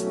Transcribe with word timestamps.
A 0.00 0.04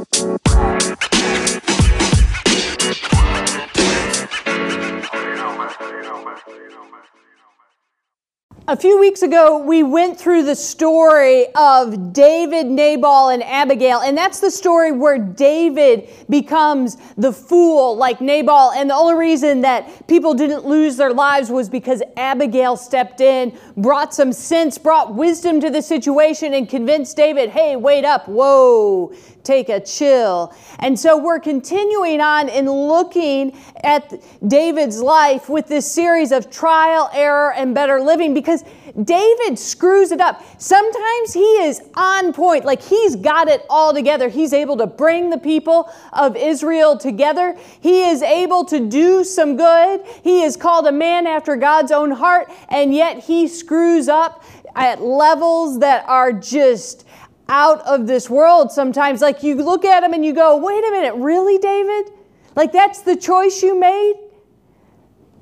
few 8.75 8.99
weeks 8.99 9.21
ago, 9.21 9.59
we 9.59 9.83
went 9.83 10.19
through 10.19 10.43
the 10.43 10.57
story 10.57 11.47
of 11.55 12.11
David, 12.11 12.65
Nabal, 12.65 13.29
and 13.29 13.41
Abigail, 13.41 14.01
and 14.01 14.17
that's 14.17 14.41
the 14.41 14.51
story 14.51 14.91
where 14.91 15.17
David 15.17 16.09
becomes 16.29 16.97
the 17.15 17.31
fool 17.31 17.95
like 17.95 18.19
Nabal. 18.19 18.73
And 18.73 18.89
the 18.89 18.93
only 18.93 19.13
reason 19.13 19.61
that 19.61 20.05
people 20.09 20.33
didn't 20.33 20.65
lose 20.65 20.97
their 20.97 21.13
lives 21.13 21.49
was 21.49 21.69
because 21.69 22.03
Abigail 22.17 22.75
stepped 22.75 23.21
in, 23.21 23.57
brought 23.77 24.13
some 24.13 24.33
sense, 24.33 24.77
brought 24.77 25.15
wisdom 25.15 25.61
to 25.61 25.69
the 25.69 25.81
situation, 25.81 26.53
and 26.53 26.67
convinced 26.67 27.15
David, 27.15 27.51
hey, 27.51 27.77
wait 27.77 28.03
up, 28.03 28.27
whoa, 28.27 29.13
take 29.47 29.69
a 29.69 29.79
chill. 29.79 30.53
And 30.79 30.99
so 30.99 31.17
we're 31.17 31.39
continuing 31.39 32.21
on 32.21 32.49
in 32.49 32.69
looking 32.69 33.57
at 33.83 34.21
David's 34.47 35.01
life 35.01 35.49
with 35.49 35.67
this 35.67 35.89
series 35.89 36.31
of 36.31 36.51
trial, 36.51 37.09
error, 37.13 37.53
and 37.53 37.73
better 37.73 38.01
living 38.01 38.33
because 38.33 38.63
David 39.03 39.57
screws 39.57 40.11
it 40.11 40.19
up. 40.19 40.43
Sometimes 40.59 41.33
he 41.33 41.63
is 41.63 41.81
on 41.95 42.33
point, 42.33 42.65
like 42.65 42.81
he's 42.81 43.15
got 43.15 43.47
it 43.47 43.65
all 43.69 43.93
together. 43.93 44.27
He's 44.27 44.53
able 44.53 44.75
to 44.77 44.87
bring 44.87 45.29
the 45.29 45.37
people 45.37 45.89
of 46.13 46.35
Israel 46.35 46.97
together. 46.97 47.55
He 47.79 48.09
is 48.09 48.21
able 48.21 48.65
to 48.65 48.87
do 48.87 49.23
some 49.23 49.55
good. 49.55 50.01
He 50.23 50.43
is 50.43 50.57
called 50.57 50.87
a 50.87 50.91
man 50.91 51.27
after 51.27 51.55
God's 51.55 51.91
own 51.91 52.11
heart, 52.11 52.51
and 52.69 52.93
yet 52.93 53.19
he 53.19 53.47
screws 53.47 54.07
up 54.07 54.43
at 54.75 55.01
levels 55.01 55.79
that 55.79 56.07
are 56.07 56.31
just 56.31 57.05
out 57.49 57.81
of 57.81 58.07
this 58.07 58.29
world 58.29 58.71
sometimes. 58.71 59.21
Like 59.21 59.43
you 59.43 59.55
look 59.55 59.85
at 59.85 60.03
him 60.03 60.13
and 60.13 60.25
you 60.25 60.33
go, 60.33 60.57
wait 60.57 60.83
a 60.83 60.91
minute, 60.91 61.15
really, 61.15 61.57
David? 61.57 62.11
Like 62.55 62.71
that's 62.71 63.01
the 63.01 63.15
choice 63.15 63.61
you 63.61 63.79
made? 63.79 64.15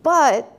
But 0.04 0.52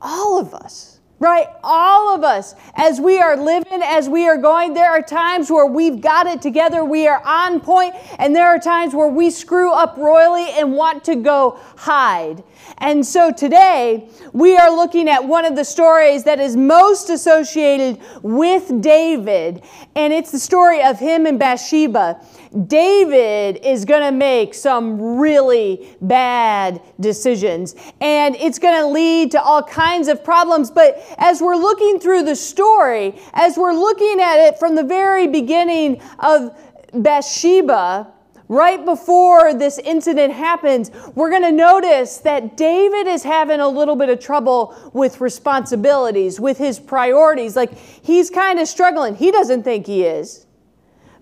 all 0.00 0.38
of 0.38 0.54
us, 0.54 0.93
right? 1.18 1.46
All 1.62 2.14
of 2.14 2.24
us, 2.24 2.54
as 2.74 3.00
we 3.00 3.18
are 3.18 3.36
living, 3.36 3.80
as 3.82 4.08
we 4.08 4.26
are 4.28 4.36
going, 4.36 4.74
there 4.74 4.90
are 4.90 5.02
times 5.02 5.50
where 5.50 5.66
we've 5.66 6.00
got 6.00 6.26
it 6.26 6.42
together, 6.42 6.84
we 6.84 7.06
are 7.06 7.22
on 7.24 7.60
point, 7.60 7.94
and 8.18 8.34
there 8.34 8.48
are 8.48 8.58
times 8.58 8.94
where 8.94 9.08
we 9.08 9.30
screw 9.30 9.72
up 9.72 9.96
royally 9.96 10.50
and 10.50 10.74
want 10.74 11.04
to 11.04 11.16
go 11.16 11.58
hide. 11.76 12.42
And 12.78 13.06
so 13.06 13.32
today, 13.32 14.08
we 14.32 14.56
are 14.56 14.74
looking 14.74 15.08
at 15.08 15.24
one 15.24 15.44
of 15.44 15.54
the 15.54 15.64
stories 15.64 16.24
that 16.24 16.40
is 16.40 16.56
most 16.56 17.08
associated 17.08 18.00
with 18.22 18.80
David, 18.82 19.62
and 19.94 20.12
it's 20.12 20.32
the 20.32 20.40
story 20.40 20.82
of 20.82 20.98
him 20.98 21.26
and 21.26 21.38
Bathsheba. 21.38 22.20
David 22.66 23.64
is 23.64 23.84
going 23.84 24.02
to 24.02 24.12
make 24.12 24.54
some 24.54 25.18
really 25.18 25.96
bad 26.00 26.80
decisions, 27.00 27.74
and 28.00 28.36
it's 28.36 28.60
going 28.60 28.78
to 28.80 28.86
lead 28.86 29.32
to 29.32 29.42
all 29.42 29.62
kinds 29.62 30.06
of 30.06 30.22
problems. 30.22 30.70
But 30.70 31.02
as 31.18 31.40
we're 31.40 31.56
looking 31.56 31.98
through 31.98 32.22
the 32.22 32.36
story, 32.36 33.20
as 33.32 33.56
we're 33.56 33.72
looking 33.72 34.20
at 34.20 34.38
it 34.38 34.58
from 34.58 34.76
the 34.76 34.84
very 34.84 35.26
beginning 35.26 36.00
of 36.20 36.56
Bathsheba, 36.92 38.12
right 38.46 38.84
before 38.84 39.52
this 39.54 39.78
incident 39.78 40.32
happens, 40.32 40.92
we're 41.16 41.30
going 41.30 41.42
to 41.42 41.52
notice 41.52 42.18
that 42.18 42.56
David 42.56 43.08
is 43.08 43.24
having 43.24 43.58
a 43.58 43.68
little 43.68 43.96
bit 43.96 44.10
of 44.10 44.20
trouble 44.20 44.76
with 44.92 45.20
responsibilities, 45.20 46.38
with 46.38 46.58
his 46.58 46.78
priorities. 46.78 47.56
Like 47.56 47.76
he's 47.76 48.30
kind 48.30 48.60
of 48.60 48.68
struggling. 48.68 49.16
He 49.16 49.32
doesn't 49.32 49.64
think 49.64 49.86
he 49.86 50.04
is 50.04 50.46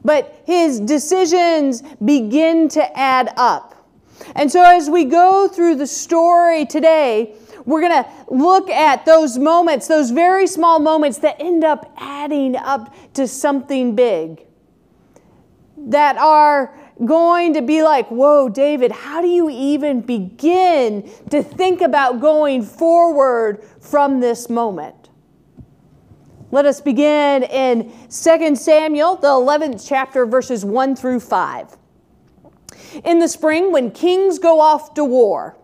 but 0.05 0.43
his 0.45 0.81
decisions 0.81 1.83
begin 2.05 2.69
to 2.71 2.99
add 2.99 3.33
up. 3.37 3.73
And 4.35 4.51
so, 4.51 4.63
as 4.63 4.89
we 4.89 5.05
go 5.05 5.49
through 5.49 5.77
the 5.77 5.87
story 5.87 6.65
today, 6.65 7.35
we're 7.65 7.81
going 7.81 8.05
to 8.05 8.11
look 8.29 8.71
at 8.71 9.05
those 9.05 9.39
moments, 9.39 9.87
those 9.89 10.11
very 10.11 10.47
small 10.47 10.79
moments 10.79 11.19
that 11.19 11.37
end 11.41 11.65
up 11.65 11.93
adding 11.97 12.57
up 12.57 12.95
to 13.15 13.29
something 13.29 13.95
big. 13.95 14.45
That 15.77 16.17
are 16.17 16.75
going 17.05 17.55
to 17.55 17.63
be 17.63 17.83
like, 17.83 18.09
whoa, 18.09 18.49
David, 18.49 18.93
how 18.93 19.21
do 19.21 19.29
you 19.29 19.51
even 19.51 20.01
begin 20.01 21.11
to 21.31 21.43
think 21.43 21.81
about 21.81 22.21
going 22.21 22.63
forward 22.63 23.65
from 23.81 24.21
this 24.21 24.49
moment? 24.49 25.09
Let 26.53 26.67
us 26.67 26.83
begin 26.83 27.45
in 27.45 27.91
2 28.11 28.57
Samuel, 28.57 29.17
the 29.17 29.29
11th 29.29 29.89
chapter, 29.89 30.27
verses 30.27 30.67
1 30.67 30.97
through 30.97 31.21
5. 31.21 31.79
In 33.05 33.21
the 33.21 33.29
spring, 33.29 33.73
when 33.73 33.91
kings 33.91 34.39
go 34.39 34.61
off 34.61 34.93
to 34.95 35.03
war, 35.03 35.57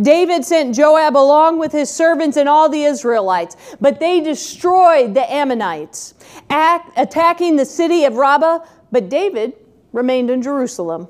David 0.00 0.44
sent 0.44 0.74
Joab 0.74 1.16
along 1.16 1.58
with 1.58 1.72
his 1.72 1.88
servants 1.88 2.36
and 2.36 2.50
all 2.50 2.68
the 2.68 2.84
Israelites, 2.84 3.56
but 3.80 3.98
they 3.98 4.20
destroyed 4.20 5.14
the 5.14 5.32
Ammonites, 5.32 6.12
attacking 6.50 7.56
the 7.56 7.64
city 7.64 8.04
of 8.04 8.16
Rabbah, 8.16 8.58
but 8.92 9.08
David 9.08 9.54
remained 9.92 10.28
in 10.28 10.42
Jerusalem. 10.42 11.08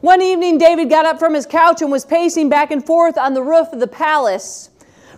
One 0.00 0.22
evening, 0.22 0.56
David 0.56 0.88
got 0.88 1.04
up 1.04 1.18
from 1.18 1.34
his 1.34 1.44
couch 1.44 1.82
and 1.82 1.92
was 1.92 2.06
pacing 2.06 2.48
back 2.48 2.70
and 2.70 2.84
forth 2.84 3.18
on 3.18 3.34
the 3.34 3.42
roof 3.42 3.74
of 3.74 3.80
the 3.80 3.86
palace. 3.86 4.70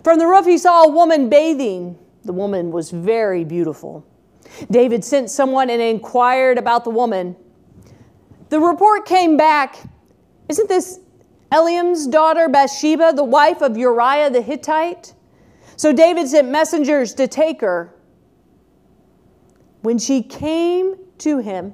From 0.03 0.19
the 0.19 0.27
roof, 0.27 0.45
he 0.45 0.57
saw 0.57 0.83
a 0.83 0.91
woman 0.91 1.29
bathing. 1.29 1.97
The 2.27 2.33
woman 2.33 2.71
was 2.71 2.91
very 2.91 3.45
beautiful. 3.45 4.05
David 4.69 5.05
sent 5.05 5.29
someone 5.29 5.69
and 5.69 5.81
inquired 5.81 6.57
about 6.57 6.83
the 6.83 6.89
woman. 6.89 7.37
The 8.49 8.59
report 8.59 9.05
came 9.05 9.37
back 9.37 9.77
Isn't 10.49 10.67
this 10.67 10.99
Eliam's 11.53 12.05
daughter 12.05 12.49
Bathsheba, 12.49 13.13
the 13.15 13.23
wife 13.23 13.61
of 13.61 13.77
Uriah 13.77 14.29
the 14.29 14.41
Hittite? 14.41 15.13
So 15.77 15.93
David 15.93 16.27
sent 16.27 16.49
messengers 16.49 17.13
to 17.13 17.27
take 17.29 17.61
her. 17.61 17.95
When 19.83 19.97
she 19.97 20.21
came 20.21 20.95
to 21.19 21.37
him, 21.37 21.73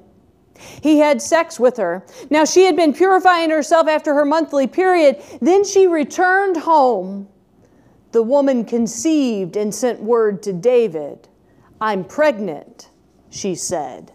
he 0.82 0.98
had 0.98 1.20
sex 1.20 1.58
with 1.58 1.78
her. 1.78 2.06
Now 2.30 2.44
she 2.44 2.64
had 2.64 2.76
been 2.76 2.92
purifying 2.92 3.50
herself 3.50 3.88
after 3.88 4.14
her 4.14 4.24
monthly 4.24 4.68
period. 4.68 5.20
Then 5.40 5.64
she 5.64 5.88
returned 5.88 6.58
home 6.58 7.28
the 8.14 8.22
woman 8.22 8.64
conceived 8.64 9.56
and 9.56 9.74
sent 9.74 10.00
word 10.00 10.40
to 10.44 10.52
David. 10.52 11.26
I'm 11.80 12.04
pregnant, 12.04 12.88
she 13.28 13.56
said. 13.56 14.12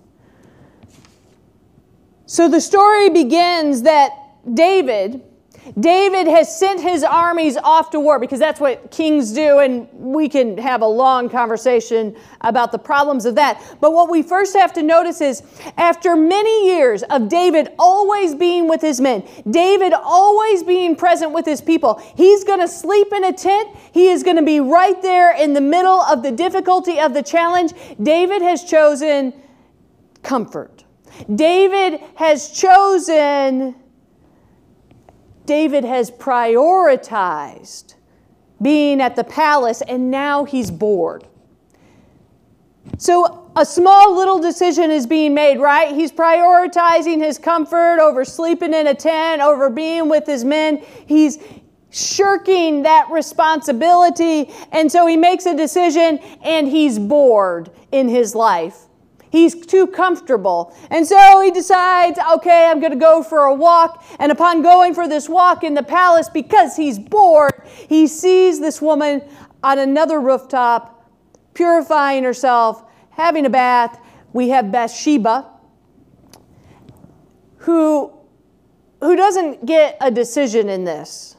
So 2.25 2.47
the 2.47 2.61
story 2.61 3.09
begins 3.09 3.81
that 3.81 4.11
David 4.53 5.21
David 5.79 6.27
has 6.27 6.57
sent 6.57 6.81
his 6.81 7.03
armies 7.03 7.57
off 7.57 7.91
to 7.91 7.99
war 7.99 8.19
because 8.19 8.39
that's 8.39 8.59
what 8.59 8.91
kings 8.91 9.31
do, 9.31 9.59
and 9.59 9.87
we 9.93 10.27
can 10.27 10.57
have 10.57 10.81
a 10.81 10.87
long 10.87 11.29
conversation 11.29 12.15
about 12.41 12.71
the 12.71 12.79
problems 12.79 13.25
of 13.25 13.35
that. 13.35 13.61
But 13.79 13.93
what 13.93 14.09
we 14.09 14.21
first 14.21 14.55
have 14.55 14.73
to 14.73 14.83
notice 14.83 15.21
is 15.21 15.43
after 15.77 16.15
many 16.15 16.67
years 16.67 17.03
of 17.03 17.29
David 17.29 17.69
always 17.77 18.35
being 18.35 18.67
with 18.67 18.81
his 18.81 18.99
men, 18.99 19.27
David 19.49 19.93
always 19.93 20.63
being 20.63 20.95
present 20.95 21.31
with 21.31 21.45
his 21.45 21.61
people, 21.61 22.01
he's 22.15 22.43
going 22.43 22.59
to 22.59 22.67
sleep 22.67 23.11
in 23.13 23.23
a 23.23 23.33
tent. 23.33 23.75
He 23.91 24.07
is 24.07 24.23
going 24.23 24.37
to 24.37 24.43
be 24.43 24.59
right 24.59 25.01
there 25.01 25.35
in 25.35 25.53
the 25.53 25.61
middle 25.61 26.01
of 26.01 26.23
the 26.23 26.31
difficulty 26.31 26.99
of 26.99 27.13
the 27.13 27.23
challenge. 27.23 27.73
David 28.01 28.41
has 28.41 28.63
chosen 28.63 29.33
comfort. 30.23 30.83
David 31.33 31.99
has 32.15 32.49
chosen 32.49 33.75
David 35.49 35.83
has 35.83 36.11
prioritized 36.11 37.95
being 38.61 39.01
at 39.01 39.15
the 39.15 39.23
palace 39.23 39.81
and 39.81 40.11
now 40.11 40.43
he's 40.43 40.69
bored. 40.69 41.25
So 42.99 43.49
a 43.55 43.65
small 43.65 44.15
little 44.15 44.37
decision 44.37 44.91
is 44.91 45.07
being 45.07 45.33
made, 45.33 45.57
right? 45.57 45.95
He's 45.95 46.11
prioritizing 46.11 47.17
his 47.17 47.39
comfort 47.39 47.97
over 47.99 48.23
sleeping 48.25 48.75
in 48.75 48.85
a 48.85 48.93
tent, 48.93 49.41
over 49.41 49.71
being 49.71 50.07
with 50.07 50.27
his 50.27 50.45
men. 50.45 50.83
He's 51.07 51.39
shirking 51.89 52.83
that 52.83 53.07
responsibility. 53.09 54.51
And 54.71 54.91
so 54.91 55.07
he 55.07 55.17
makes 55.17 55.47
a 55.47 55.57
decision 55.57 56.19
and 56.43 56.67
he's 56.67 56.99
bored 56.99 57.71
in 57.91 58.07
his 58.07 58.35
life. 58.35 58.83
He's 59.31 59.65
too 59.65 59.87
comfortable. 59.87 60.75
And 60.89 61.05
so 61.05 61.41
he 61.41 61.51
decides, 61.51 62.17
okay, 62.33 62.65
I'm 62.65 62.79
going 62.79 62.91
to 62.91 62.97
go 62.97 63.21
for 63.21 63.45
a 63.45 63.53
walk. 63.53 64.03
And 64.19 64.31
upon 64.31 64.61
going 64.61 64.93
for 64.93 65.07
this 65.07 65.29
walk 65.29 65.63
in 65.63 65.75
the 65.75 65.83
palace, 65.83 66.29
because 66.29 66.75
he's 66.75 66.97
bored, 66.97 67.61
he 67.87 68.07
sees 68.07 68.59
this 68.59 68.81
woman 68.81 69.21
on 69.63 69.77
another 69.77 70.19
rooftop, 70.19 71.09
purifying 71.53 72.23
herself, 72.23 72.83
having 73.11 73.45
a 73.45 73.49
bath. 73.49 73.99
We 74.33 74.49
have 74.49 74.71
Bathsheba, 74.71 75.47
who, 77.57 78.11
who 79.01 79.15
doesn't 79.15 79.65
get 79.65 79.97
a 80.01 80.09
decision 80.11 80.69
in 80.69 80.85
this, 80.85 81.35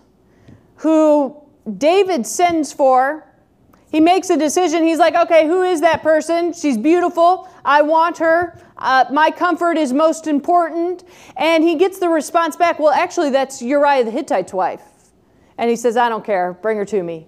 who 0.76 1.36
David 1.78 2.26
sends 2.26 2.72
for 2.72 3.29
he 3.90 4.00
makes 4.00 4.30
a 4.30 4.36
decision. 4.36 4.84
He's 4.84 4.98
like, 4.98 5.14
okay, 5.14 5.46
who 5.46 5.62
is 5.62 5.80
that 5.80 6.02
person? 6.02 6.52
She's 6.52 6.78
beautiful. 6.78 7.48
I 7.64 7.82
want 7.82 8.18
her. 8.18 8.60
Uh, 8.78 9.04
my 9.12 9.30
comfort 9.30 9.76
is 9.76 9.92
most 9.92 10.26
important. 10.26 11.04
And 11.36 11.64
he 11.64 11.74
gets 11.74 11.98
the 11.98 12.08
response 12.08 12.56
back, 12.56 12.78
well, 12.78 12.92
actually, 12.92 13.30
that's 13.30 13.60
Uriah 13.60 14.04
the 14.04 14.10
Hittite's 14.10 14.54
wife. 14.54 14.82
And 15.58 15.68
he 15.68 15.76
says, 15.76 15.96
I 15.96 16.08
don't 16.08 16.24
care, 16.24 16.54
bring 16.62 16.78
her 16.78 16.84
to 16.86 17.02
me. 17.02 17.26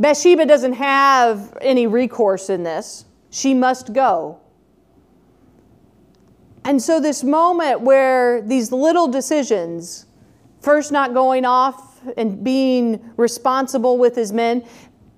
Bathsheba 0.00 0.46
doesn't 0.46 0.72
have 0.74 1.56
any 1.60 1.86
recourse 1.86 2.48
in 2.48 2.62
this, 2.62 3.04
she 3.30 3.54
must 3.54 3.92
go. 3.92 4.40
And 6.64 6.80
so, 6.80 7.00
this 7.00 7.22
moment 7.22 7.80
where 7.82 8.40
these 8.42 8.72
little 8.72 9.08
decisions, 9.08 10.06
first 10.60 10.92
not 10.92 11.12
going 11.12 11.44
off 11.44 12.00
and 12.16 12.42
being 12.42 13.12
responsible 13.16 13.98
with 13.98 14.16
his 14.16 14.32
men, 14.32 14.64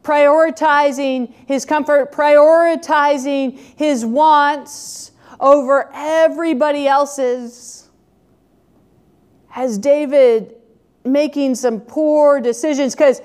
prioritizing 0.04 1.32
his 1.46 1.64
comfort, 1.64 2.12
prioritizing 2.12 3.58
his 3.76 4.04
wants 4.04 5.10
over 5.40 5.90
everybody 5.92 6.86
else's, 6.86 7.88
has 9.48 9.78
David 9.78 10.54
making 11.04 11.54
some 11.54 11.80
poor 11.80 12.40
decisions? 12.40 12.94
Because 12.94 13.20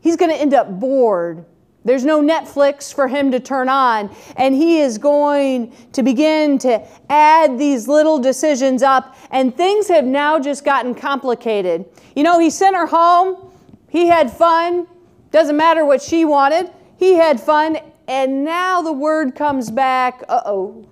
he's 0.00 0.16
going 0.16 0.30
to 0.30 0.36
end 0.36 0.52
up 0.52 0.68
bored. 0.78 1.44
There's 1.84 2.04
no 2.04 2.22
Netflix 2.22 2.92
for 2.94 3.08
him 3.08 3.30
to 3.32 3.40
turn 3.40 3.68
on, 3.68 4.14
and 4.36 4.54
he 4.54 4.80
is 4.80 4.96
going 4.96 5.74
to 5.92 6.02
begin 6.02 6.58
to 6.60 6.82
add 7.10 7.58
these 7.58 7.86
little 7.86 8.18
decisions 8.18 8.82
up, 8.82 9.14
and 9.30 9.54
things 9.54 9.88
have 9.88 10.06
now 10.06 10.38
just 10.38 10.64
gotten 10.64 10.94
complicated. 10.94 11.84
You 12.16 12.22
know, 12.22 12.38
he 12.38 12.48
sent 12.48 12.74
her 12.74 12.86
home, 12.86 13.52
he 13.90 14.06
had 14.06 14.32
fun, 14.32 14.86
doesn't 15.34 15.56
matter 15.56 15.84
what 15.84 16.00
she 16.00 16.24
wanted, 16.24 16.70
he 16.96 17.14
had 17.14 17.40
fun, 17.40 17.76
and 18.06 18.44
now 18.44 18.80
the 18.82 18.92
word 18.92 19.34
comes 19.34 19.68
back 19.68 20.22
uh 20.28 20.40
oh, 20.46 20.86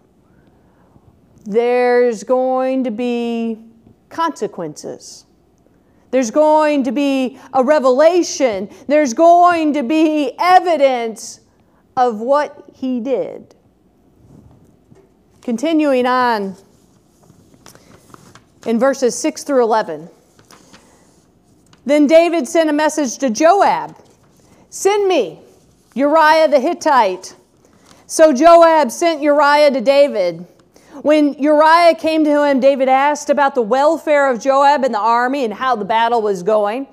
there's 1.45 2.25
going 2.25 2.83
to 2.83 2.91
be 2.91 3.57
consequences. 4.09 5.27
There's 6.11 6.33
going 6.33 6.83
to 6.83 6.91
be 6.91 7.39
a 7.53 7.63
revelation. 7.63 8.69
There's 8.89 9.15
going 9.15 9.75
to 9.75 9.85
be 9.85 10.33
evidence 10.41 11.39
of 11.97 12.19
what 12.19 12.69
he 12.75 12.99
did. 12.99 13.55
Continuing 15.41 16.05
on 16.05 16.57
in 18.67 18.81
verses 18.81 19.17
6 19.17 19.45
through 19.45 19.63
11. 19.63 20.11
Then 21.87 22.09
David 22.09 22.49
sent 22.49 22.69
a 22.69 22.73
message 22.73 23.19
to 23.19 23.31
Joab 23.31 23.97
Send 24.75 25.07
me 25.07 25.39
Uriah 25.95 26.49
the 26.49 26.59
Hittite. 26.59 27.37
So 28.07 28.33
Joab 28.33 28.91
sent 28.91 29.21
Uriah 29.21 29.71
to 29.71 29.83
David. 29.83 30.47
When 31.03 31.35
Uriah 31.35 31.95
came 31.95 32.25
to 32.25 32.43
him, 32.43 32.59
David 32.59 32.89
asked 32.89 33.29
about 33.29 33.55
the 33.55 33.61
welfare 33.61 34.31
of 34.31 34.41
Joab 34.41 34.83
and 34.83 34.95
the 34.95 34.99
army 34.99 35.45
and 35.45 35.53
how 35.53 35.77
the 35.77 35.85
battle 35.85 36.23
was 36.23 36.43
going. 36.43 36.87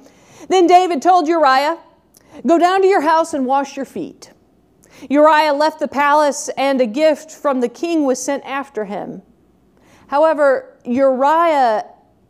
Then 0.49 0.67
David 0.67 1.01
told 1.01 1.29
Uriah, 1.29 1.77
Go 2.45 2.59
down 2.59 2.81
to 2.81 2.87
your 2.89 2.99
house 2.99 3.33
and 3.33 3.45
wash 3.45 3.77
your 3.77 3.85
feet. 3.85 4.33
Uriah 5.09 5.53
left 5.53 5.79
the 5.79 5.87
palace, 5.87 6.49
and 6.57 6.81
a 6.81 6.85
gift 6.85 7.31
from 7.31 7.61
the 7.61 7.69
king 7.69 8.03
was 8.03 8.21
sent 8.21 8.43
after 8.43 8.83
him. 8.83 9.21
However, 10.07 10.77
Uriah 10.83 11.85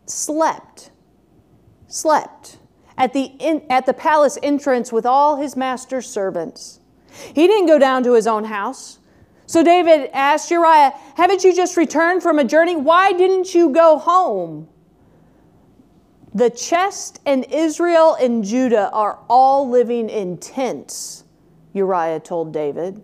slept, 0.06 0.92
slept 1.88 2.59
at 3.00 3.14
the, 3.14 3.32
in, 3.40 3.64
at 3.70 3.86
the 3.86 3.94
palace 3.94 4.38
entrance 4.44 4.92
with 4.92 5.06
all 5.06 5.38
his 5.38 5.56
master's 5.56 6.08
servants. 6.08 6.82
He 7.34 7.48
didn't 7.48 7.66
go 7.66 7.80
down 7.80 8.04
to 8.04 8.14
his 8.14 8.28
own 8.28 8.44
house. 8.44 9.00
So 9.48 9.64
David 9.64 10.12
asked 10.14 10.52
Uriah, 10.52 10.94
Haven't 11.16 11.44
you 11.44 11.56
just 11.56 11.76
returned 11.76 12.22
from 12.22 12.38
a 12.38 12.44
journey? 12.44 12.76
Why 12.76 13.14
didn't 13.14 13.56
you 13.56 13.70
go 13.72 13.98
home? 13.98 14.68
The 16.36 16.52
chest 16.52 17.20
and 17.26 17.46
Israel 17.50 18.16
and 18.22 18.44
Judah 18.44 18.92
are 18.92 19.18
all 19.28 19.68
living 19.68 20.10
in 20.10 20.38
tents, 20.38 21.24
Uriah 21.74 22.20
told 22.20 22.54
David. 22.54 23.02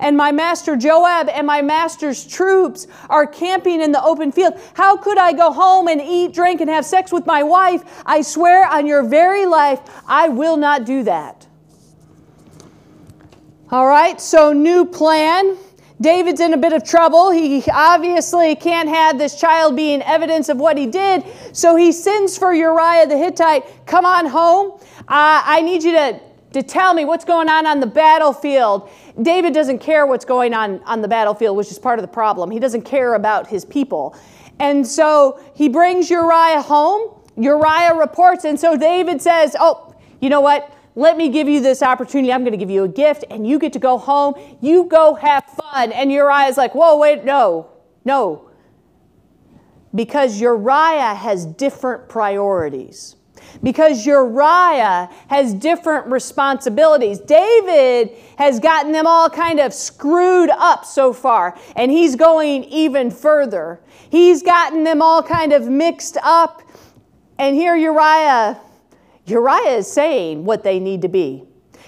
And 0.00 0.16
my 0.16 0.32
master 0.32 0.76
Joab 0.76 1.28
and 1.28 1.46
my 1.46 1.62
master's 1.62 2.26
troops 2.26 2.86
are 3.08 3.26
camping 3.26 3.80
in 3.80 3.92
the 3.92 4.02
open 4.02 4.32
field. 4.32 4.54
How 4.74 4.96
could 4.96 5.18
I 5.18 5.32
go 5.32 5.52
home 5.52 5.88
and 5.88 6.00
eat, 6.00 6.34
drink, 6.34 6.60
and 6.60 6.70
have 6.70 6.84
sex 6.84 7.12
with 7.12 7.26
my 7.26 7.42
wife? 7.42 8.02
I 8.06 8.22
swear 8.22 8.66
on 8.66 8.86
your 8.86 9.02
very 9.02 9.46
life, 9.46 9.80
I 10.06 10.28
will 10.28 10.56
not 10.56 10.84
do 10.84 11.02
that. 11.04 11.46
All 13.70 13.86
right, 13.86 14.20
so 14.20 14.52
new 14.52 14.84
plan. 14.84 15.56
David's 16.02 16.40
in 16.40 16.52
a 16.52 16.58
bit 16.58 16.72
of 16.72 16.84
trouble. 16.84 17.30
He 17.30 17.64
obviously 17.72 18.56
can't 18.56 18.88
have 18.88 19.18
this 19.18 19.40
child 19.40 19.76
being 19.76 20.02
evidence 20.02 20.48
of 20.48 20.58
what 20.58 20.76
he 20.76 20.86
did. 20.86 21.24
So 21.52 21.76
he 21.76 21.92
sends 21.92 22.36
for 22.36 22.52
Uriah 22.52 23.06
the 23.06 23.16
Hittite, 23.16 23.86
Come 23.86 24.04
on 24.04 24.26
home. 24.26 24.72
Uh, 25.00 25.42
I 25.44 25.62
need 25.62 25.82
you 25.82 25.92
to, 25.92 26.20
to 26.54 26.62
tell 26.62 26.92
me 26.92 27.04
what's 27.04 27.24
going 27.24 27.48
on 27.48 27.66
on 27.66 27.80
the 27.80 27.86
battlefield. 27.86 28.90
David 29.20 29.52
doesn't 29.52 29.80
care 29.80 30.06
what's 30.06 30.24
going 30.24 30.54
on 30.54 30.82
on 30.84 31.02
the 31.02 31.08
battlefield, 31.08 31.56
which 31.56 31.70
is 31.70 31.78
part 31.78 31.98
of 31.98 32.02
the 32.02 32.12
problem. 32.12 32.50
He 32.50 32.58
doesn't 32.58 32.82
care 32.82 33.14
about 33.14 33.46
his 33.46 33.64
people. 33.64 34.16
And 34.58 34.86
so 34.86 35.42
he 35.54 35.68
brings 35.68 36.08
Uriah 36.08 36.62
home. 36.62 37.14
Uriah 37.36 37.94
reports. 37.94 38.44
And 38.44 38.58
so 38.58 38.76
David 38.76 39.20
says, 39.20 39.56
Oh, 39.58 39.94
you 40.20 40.30
know 40.30 40.40
what? 40.40 40.72
let 40.94 41.16
me 41.16 41.28
give 41.28 41.48
you 41.48 41.60
this 41.60 41.82
opportunity. 41.82 42.32
I'm 42.32 42.42
going 42.42 42.52
to 42.52 42.58
give 42.58 42.70
you 42.70 42.84
a 42.84 42.88
gift 42.88 43.24
and 43.30 43.46
you 43.46 43.58
get 43.58 43.72
to 43.72 43.78
go 43.78 43.98
home. 43.98 44.34
You 44.60 44.84
go 44.84 45.14
have 45.14 45.44
fun. 45.44 45.92
And 45.92 46.12
Uriah 46.12 46.48
is 46.48 46.56
like, 46.56 46.74
whoa, 46.74 46.98
wait, 46.98 47.24
no, 47.24 47.70
no. 48.04 48.50
Because 49.94 50.40
Uriah 50.40 51.14
has 51.14 51.46
different 51.46 52.08
priorities. 52.08 53.16
Because 53.62 54.06
Uriah 54.06 55.10
has 55.28 55.54
different 55.54 56.06
responsibilities. 56.06 57.18
David 57.18 58.10
has 58.36 58.60
gotten 58.60 58.92
them 58.92 59.06
all 59.06 59.28
kind 59.28 59.58
of 59.60 59.74
screwed 59.74 60.50
up 60.50 60.84
so 60.84 61.12
far, 61.12 61.58
and 61.76 61.90
he's 61.90 62.16
going 62.16 62.64
even 62.64 63.10
further. 63.10 63.80
He's 64.10 64.42
gotten 64.42 64.84
them 64.84 65.02
all 65.02 65.22
kind 65.22 65.52
of 65.52 65.68
mixed 65.68 66.16
up, 66.22 66.62
and 67.38 67.56
here 67.56 67.74
Uriah 67.76 68.60
Uriah 69.26 69.76
is 69.76 69.90
saying 69.90 70.44
what 70.44 70.64
they 70.64 70.80
need 70.80 71.02
to 71.02 71.08
be. 71.08 71.44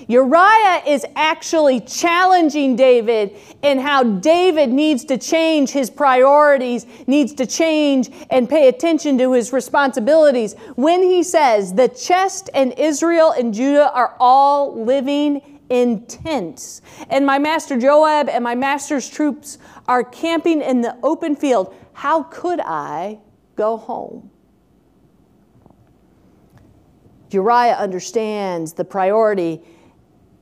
Uriah 0.09 0.83
is 0.87 1.05
actually 1.17 1.81
challenging 1.81 2.77
David 2.77 3.37
in 3.63 3.79
how 3.79 4.03
David 4.03 4.71
needs 4.71 5.05
to 5.07 5.19
change 5.19 5.71
his 5.71 5.91
priorities, 5.91 6.87
needs 7.07 7.33
to 7.35 7.47
change 7.47 8.11
and 8.31 8.49
pay 8.49 8.69
attention 8.69 9.19
to 9.19 9.33
his 9.33 9.53
responsibilities. 9.53 10.55
When 10.77 11.03
he 11.03 11.23
says, 11.23 11.75
The 11.75 11.89
chest 11.89 12.51
and 12.55 12.73
Israel 12.79 13.33
and 13.33 13.55
Judah 13.55 13.93
are 13.93 14.17
all 14.19 14.85
living 14.85 15.61
in 15.71 16.05
tents, 16.07 16.83
and 17.09 17.25
my 17.25 17.39
master 17.39 17.79
Joab 17.79 18.29
and 18.29 18.45
my 18.45 18.55
master's 18.55 19.09
troops 19.09 19.59
are 19.89 20.05
camping 20.05 20.61
in 20.61 20.83
the 20.83 20.97
open 21.03 21.35
field, 21.35 21.75
how 21.95 22.25
could 22.25 22.61
I 22.61 23.19
go 23.57 23.77
home? 23.77 24.31
Uriah 27.31 27.75
understands 27.75 28.73
the 28.73 28.85
priority, 28.85 29.61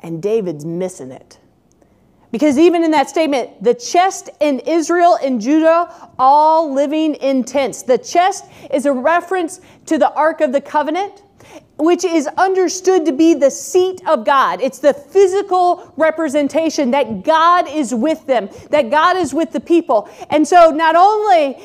and 0.02 0.22
David's 0.22 0.64
missing 0.64 1.10
it. 1.10 1.38
Because 2.30 2.58
even 2.58 2.82
in 2.82 2.90
that 2.92 3.10
statement, 3.10 3.62
the 3.62 3.74
chest 3.74 4.30
in 4.40 4.60
Israel 4.60 5.18
and 5.22 5.38
Judah 5.40 6.10
all 6.18 6.72
living 6.72 7.14
in 7.16 7.44
tents. 7.44 7.82
The 7.82 7.98
chest 7.98 8.46
is 8.72 8.86
a 8.86 8.92
reference 8.92 9.60
to 9.86 9.98
the 9.98 10.10
Ark 10.14 10.40
of 10.40 10.52
the 10.52 10.60
Covenant 10.60 11.22
which 11.78 12.04
is 12.04 12.28
understood 12.38 13.04
to 13.06 13.12
be 13.12 13.34
the 13.34 13.50
seat 13.50 14.00
of 14.06 14.24
God. 14.24 14.60
It's 14.60 14.78
the 14.78 14.94
physical 14.94 15.92
representation 15.96 16.92
that 16.92 17.24
God 17.24 17.68
is 17.68 17.92
with 17.92 18.24
them, 18.26 18.48
that 18.70 18.90
God 18.90 19.16
is 19.16 19.34
with 19.34 19.52
the 19.52 19.60
people. 19.60 20.08
And 20.30 20.46
so 20.46 20.70
not 20.70 20.94
only 20.94 21.56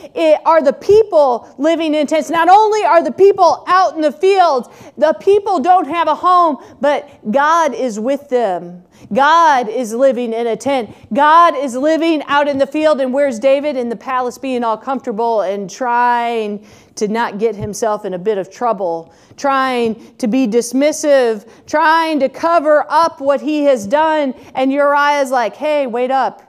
are 0.43 0.63
the 0.63 0.73
people 0.73 1.53
living 1.59 1.93
in 1.93 2.07
tents, 2.07 2.29
not 2.31 2.49
only 2.49 2.83
are 2.83 3.03
the 3.03 3.11
people 3.11 3.63
out 3.67 3.95
in 3.95 4.01
the 4.01 4.11
fields, 4.11 4.69
the 4.97 5.13
people 5.19 5.59
don't 5.59 5.87
have 5.87 6.07
a 6.07 6.15
home, 6.15 6.57
but 6.81 7.07
God 7.31 7.75
is 7.75 7.99
with 7.99 8.27
them. 8.29 8.83
God 9.13 9.69
is 9.69 9.93
living 9.93 10.33
in 10.33 10.47
a 10.47 10.57
tent. 10.57 10.95
God 11.13 11.55
is 11.55 11.75
living 11.75 12.23
out 12.23 12.47
in 12.47 12.57
the 12.57 12.65
field. 12.65 12.99
And 12.99 13.13
where's 13.13 13.37
David? 13.37 13.77
In 13.77 13.89
the 13.89 13.95
palace, 13.95 14.39
being 14.39 14.63
all 14.63 14.77
comfortable 14.77 15.41
and 15.41 15.69
trying 15.69 16.65
to 16.97 17.07
not 17.07 17.39
get 17.39 17.55
himself 17.55 18.05
in 18.05 18.13
a 18.13 18.19
bit 18.19 18.37
of 18.37 18.51
trouble, 18.51 19.13
trying 19.35 20.15
to 20.17 20.27
be 20.27 20.47
dismissive, 20.47 21.47
trying 21.65 22.19
to 22.19 22.29
cover 22.29 22.85
up 22.89 23.21
what 23.21 23.41
he 23.41 23.63
has 23.63 23.87
done. 23.87 24.33
And 24.55 24.71
Uriah's 24.71 25.31
like, 25.31 25.55
hey, 25.55 25.87
wait 25.87 26.11
up. 26.11 26.43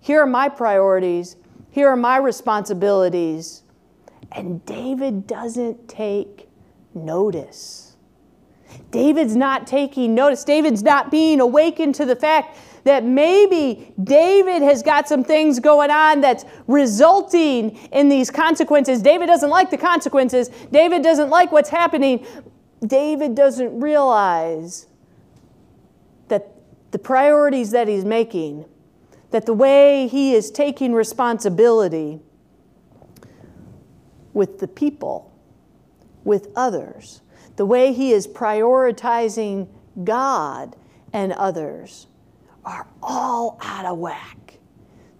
Here 0.00 0.20
are 0.20 0.26
my 0.26 0.48
priorities. 0.48 1.36
Here 1.70 1.88
are 1.88 1.96
my 1.96 2.18
responsibilities. 2.18 3.62
And 4.32 4.64
David 4.66 5.26
doesn't 5.26 5.88
take 5.88 6.48
notice. 6.94 7.96
David's 8.90 9.36
not 9.36 9.66
taking 9.66 10.14
notice. 10.14 10.44
David's 10.44 10.82
not 10.82 11.10
being 11.10 11.40
awakened 11.40 11.94
to 11.96 12.04
the 12.04 12.16
fact 12.16 12.56
that 12.84 13.02
maybe 13.02 13.92
David 14.02 14.62
has 14.62 14.82
got 14.82 15.08
some 15.08 15.24
things 15.24 15.58
going 15.58 15.90
on 15.90 16.20
that's 16.20 16.44
resulting 16.66 17.76
in 17.92 18.08
these 18.08 18.30
consequences. 18.30 19.02
David 19.02 19.26
doesn't 19.26 19.50
like 19.50 19.70
the 19.70 19.78
consequences, 19.78 20.50
David 20.70 21.02
doesn't 21.02 21.30
like 21.30 21.50
what's 21.50 21.70
happening. 21.70 22.24
David 22.86 23.34
doesn't 23.34 23.80
realize 23.80 24.86
that 26.28 26.50
the 26.90 26.98
priorities 26.98 27.70
that 27.70 27.88
he's 27.88 28.04
making, 28.04 28.66
that 29.30 29.46
the 29.46 29.54
way 29.54 30.06
he 30.06 30.34
is 30.34 30.50
taking 30.50 30.92
responsibility 30.92 32.20
with 34.34 34.58
the 34.58 34.68
people, 34.68 35.32
with 36.24 36.48
others, 36.54 37.22
the 37.56 37.64
way 37.64 37.94
he 37.94 38.12
is 38.12 38.26
prioritizing 38.26 39.66
God 40.02 40.76
and 41.10 41.32
others 41.32 42.06
are 42.64 42.86
all 43.02 43.58
out 43.62 43.84
of 43.84 43.98
whack. 43.98 44.44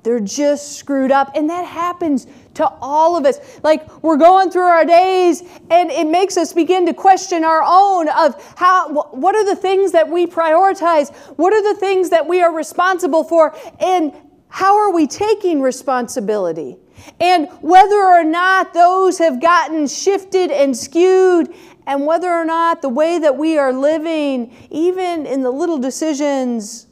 They're 0.05 0.21
just 0.21 0.77
screwed 0.77 1.11
up. 1.11 1.35
And 1.35 1.49
that 1.49 1.67
happens 1.67 2.27
to 2.55 2.69
all 2.81 3.17
of 3.17 3.25
us. 3.25 3.39
Like 3.63 4.03
we're 4.03 4.19
going 4.19 4.51
through 4.51 4.63
our 4.63 4.85
days 4.85 5.43
and 5.71 5.91
it 5.91 6.07
makes 6.07 6.37
us 6.37 6.53
begin 6.53 6.87
to 6.87 6.95
question 6.95 7.43
our 7.43 7.63
own 7.67 8.09
of 8.11 8.55
how 8.57 8.93
what 8.93 9.35
are 9.35 9.45
the 9.45 9.57
things 9.57 9.93
that 9.93 10.09
we 10.09 10.27
prioritize? 10.27 11.15
What 11.37 11.53
are 11.53 11.75
the 11.75 11.81
things 11.81 12.11
that 12.11 12.27
we 12.27 12.43
are 12.43 12.55
responsible 12.55 13.25
for? 13.25 13.57
And 13.81 14.13
how 14.49 14.77
are 14.77 14.93
we 14.93 15.07
taking 15.07 15.63
responsibility? 15.63 16.77
And 17.19 17.49
whether 17.61 17.97
or 17.97 18.25
not 18.25 18.75
those 18.75 19.19
have 19.19 19.41
gotten 19.41 19.87
shifted 19.87 20.51
and 20.51 20.77
skewed 20.77 21.53
and 21.87 22.07
whether 22.07 22.31
or 22.31 22.45
not 22.45 22.83
the 22.83 22.89
way 22.89 23.19
that 23.19 23.37
we 23.37 23.59
are 23.59 23.73
living, 23.73 24.55
even 24.71 25.27
in 25.27 25.43
the 25.43 25.51
little 25.51 25.79
decisions, 25.79 26.87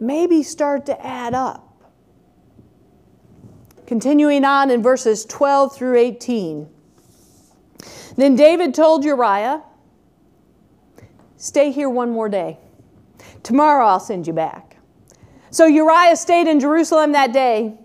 maybe 0.00 0.42
start 0.42 0.86
to 0.86 1.06
add 1.06 1.34
up. 1.34 1.64
Continuing 3.86 4.44
on 4.44 4.70
in 4.70 4.82
verses 4.82 5.24
12 5.24 5.74
through 5.74 5.96
18. 5.96 6.68
Then 8.16 8.36
David 8.36 8.74
told 8.74 9.04
Uriah, 9.04 9.62
Stay 11.36 11.70
here 11.70 11.88
one 11.88 12.10
more 12.10 12.28
day. 12.28 12.58
Tomorrow 13.44 13.86
I'll 13.86 14.00
send 14.00 14.26
you 14.26 14.32
back. 14.32 14.76
So 15.50 15.66
Uriah 15.66 16.16
stayed 16.16 16.48
in 16.48 16.60
Jerusalem 16.60 17.12
that 17.12 17.32
day. 17.32 17.78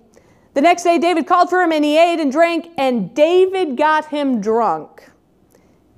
The 0.54 0.62
next 0.62 0.84
day, 0.84 1.00
David 1.00 1.26
called 1.26 1.50
for 1.50 1.62
him 1.62 1.72
and 1.72 1.84
he 1.84 1.98
ate 1.98 2.20
and 2.20 2.32
drank, 2.32 2.70
and 2.78 3.16
David 3.16 3.76
got 3.76 4.06
him 4.06 4.40
drunk. 4.40 5.10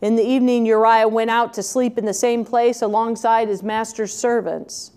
In 0.02 0.16
the 0.16 0.24
evening, 0.24 0.66
Uriah 0.66 1.08
went 1.08 1.30
out 1.30 1.54
to 1.56 1.64
sleep 1.64 1.98
in 1.98 2.06
the 2.06 2.14
same 2.14 2.46
place 2.46 2.82
alongside 2.82 3.48
his 3.48 3.64
master's 3.64 4.14
servants, 4.14 4.92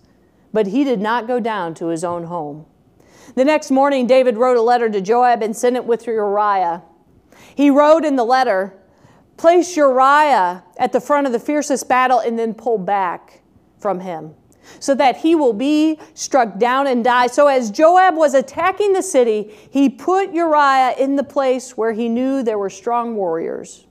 but 0.53 0.69
he 0.69 0.85
did 0.85 1.01
not 1.01 1.27
go 1.27 1.41
down 1.41 1.75
to 1.75 1.89
his 1.89 2.05
own 2.05 2.25
home. 2.25 2.67
The 3.35 3.45
next 3.45 3.71
morning, 3.71 4.07
David 4.07 4.37
wrote 4.37 4.57
a 4.57 4.63
letter 4.63 4.89
to 4.89 5.01
Joab 5.01 5.43
and 5.43 5.57
sent 5.57 5.77
it 5.77 5.85
with 5.85 6.07
Uriah. 6.07 6.83
He 7.55 7.71
wrote 7.71 8.05
in 8.05 8.17
the 8.17 8.25
letter, 8.25 8.75
Place 9.37 9.77
Uriah 9.77 10.65
at 10.79 10.93
the 10.93 11.01
front 11.01 11.27
of 11.27 11.33
the 11.33 11.39
fiercest 11.39 11.89
battle 11.89 12.19
and 12.19 12.39
then 12.39 12.55
pull 12.55 12.79
back 12.79 13.43
from 13.79 14.01
him, 14.01 14.35
so 14.81 14.95
that 14.97 15.19
he 15.19 15.37
will 15.37 15.53
be 15.53 16.01
struck 16.15 16.59
down 16.59 16.89
and 16.89 17.05
die. 17.05 17.29
So, 17.29 17.47
as 17.47 17.71
Joab 17.71 18.17
was 18.17 18.35
attacking 18.35 18.93
the 18.93 19.03
city, 19.03 19.55
he 19.71 19.89
put 19.89 20.33
Uriah 20.33 20.95
in 20.99 21.15
the 21.15 21.23
place 21.23 21.77
where 21.77 21.93
he 21.93 22.09
knew 22.09 22.43
there 22.43 22.59
were 22.59 22.71
strong 22.71 23.15
warriors. 23.15 23.87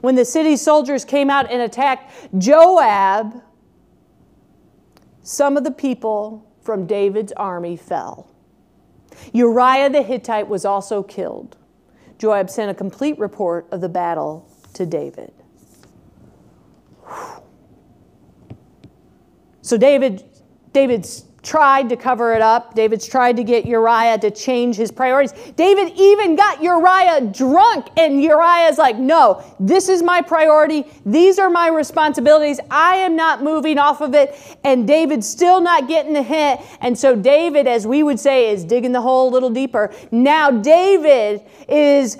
When 0.00 0.16
the 0.16 0.24
city 0.24 0.56
soldiers 0.56 1.04
came 1.04 1.30
out 1.30 1.50
and 1.50 1.62
attacked 1.62 2.12
Joab, 2.38 3.40
some 5.24 5.56
of 5.56 5.64
the 5.64 5.70
people 5.70 6.46
from 6.62 6.86
David's 6.86 7.32
army 7.32 7.76
fell. 7.76 8.30
Uriah 9.32 9.90
the 9.90 10.02
Hittite 10.02 10.48
was 10.48 10.64
also 10.64 11.02
killed. 11.02 11.56
Joab 12.18 12.50
sent 12.50 12.70
a 12.70 12.74
complete 12.74 13.18
report 13.18 13.66
of 13.72 13.80
the 13.80 13.88
battle 13.88 14.48
to 14.74 14.84
David. 14.86 15.32
So 19.62 19.78
David 19.78 20.24
David's 20.72 21.24
tried 21.44 21.88
to 21.90 21.96
cover 21.96 22.32
it 22.32 22.42
up. 22.42 22.74
David's 22.74 23.06
tried 23.06 23.36
to 23.36 23.44
get 23.44 23.64
Uriah 23.66 24.18
to 24.18 24.30
change 24.30 24.76
his 24.76 24.90
priorities. 24.90 25.32
David 25.56 25.92
even 25.96 26.34
got 26.34 26.62
Uriah 26.62 27.20
drunk, 27.32 27.88
and 27.96 28.22
Uriah's 28.22 28.78
like, 28.78 28.96
No, 28.96 29.44
this 29.60 29.88
is 29.88 30.02
my 30.02 30.22
priority. 30.22 30.84
These 31.06 31.38
are 31.38 31.50
my 31.50 31.68
responsibilities. 31.68 32.58
I 32.70 32.96
am 32.96 33.16
not 33.16 33.42
moving 33.42 33.78
off 33.78 34.00
of 34.00 34.14
it. 34.14 34.34
And 34.64 34.86
David's 34.86 35.28
still 35.28 35.60
not 35.60 35.88
getting 35.88 36.12
the 36.12 36.22
hint. 36.22 36.60
And 36.80 36.98
so, 36.98 37.14
David, 37.14 37.66
as 37.66 37.86
we 37.86 38.02
would 38.02 38.18
say, 38.18 38.50
is 38.50 38.64
digging 38.64 38.92
the 38.92 39.02
hole 39.02 39.28
a 39.28 39.32
little 39.32 39.50
deeper. 39.50 39.92
Now, 40.10 40.50
David 40.50 41.42
is 41.68 42.18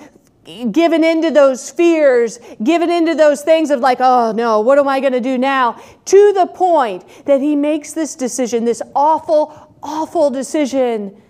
given 0.71 1.03
into 1.03 1.31
those 1.31 1.69
fears, 1.69 2.39
given 2.63 2.89
into 2.89 3.15
those 3.15 3.41
things 3.41 3.71
of 3.71 3.79
like, 3.79 3.97
oh 3.99 4.31
no, 4.31 4.59
what 4.59 4.77
am 4.77 4.87
I 4.87 4.99
going 4.99 5.13
to 5.13 5.21
do 5.21 5.37
now? 5.37 5.81
To 6.05 6.33
the 6.33 6.45
point 6.47 7.03
that 7.25 7.41
he 7.41 7.55
makes 7.55 7.93
this 7.93 8.15
decision, 8.15 8.65
this 8.65 8.81
awful, 8.95 9.77
awful 9.81 10.29
decision 10.29 11.21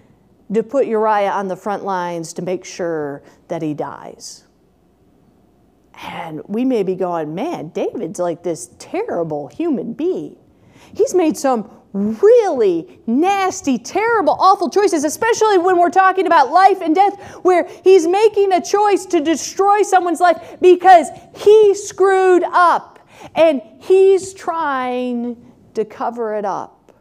to 0.54 0.64
put 0.64 0.86
Uriah 0.86 1.32
on 1.32 1.48
the 1.48 1.56
front 1.56 1.84
lines 1.84 2.34
to 2.34 2.42
make 2.42 2.66
sure 2.66 3.24
that 3.48 3.62
he 3.62 3.74
dies. 3.74 4.44
And 6.02 6.42
we 6.48 6.66
may 6.66 6.84
be 6.84 6.96
going, 6.96 7.34
man, 7.34 7.70
David's 7.70 8.20
like 8.20 8.44
this 8.44 8.70
terrible 8.80 9.48
human 9.48 9.94
being. 9.94 10.38
He's 10.94 11.14
made 11.14 11.38
some 11.38 11.70
really 11.96 13.00
nasty, 13.08 13.78
terrible, 13.78 14.34
awful 14.34 14.70
choices, 14.70 15.06
especially 15.06 15.58
when 15.58 15.78
we're 15.78 15.90
talking 15.90 16.28
about 16.28 16.52
life 16.52 16.82
and 16.82 16.94
death, 16.94 17.18
where 17.44 17.68
he's 17.84 18.06
making 18.06 18.52
a 18.52 18.62
choice 18.62 19.06
to 19.06 19.22
destroy 19.22 19.82
someone's 19.82 20.20
life 20.20 20.58
because 20.62 21.08
he 21.38 21.74
screwed 21.74 22.44
up 22.44 23.00
and 23.34 23.62
he's 23.80 24.34
trying 24.34 25.54
to 25.74 25.86
cover 25.86 26.36
it 26.36 26.44
up. 26.44 26.92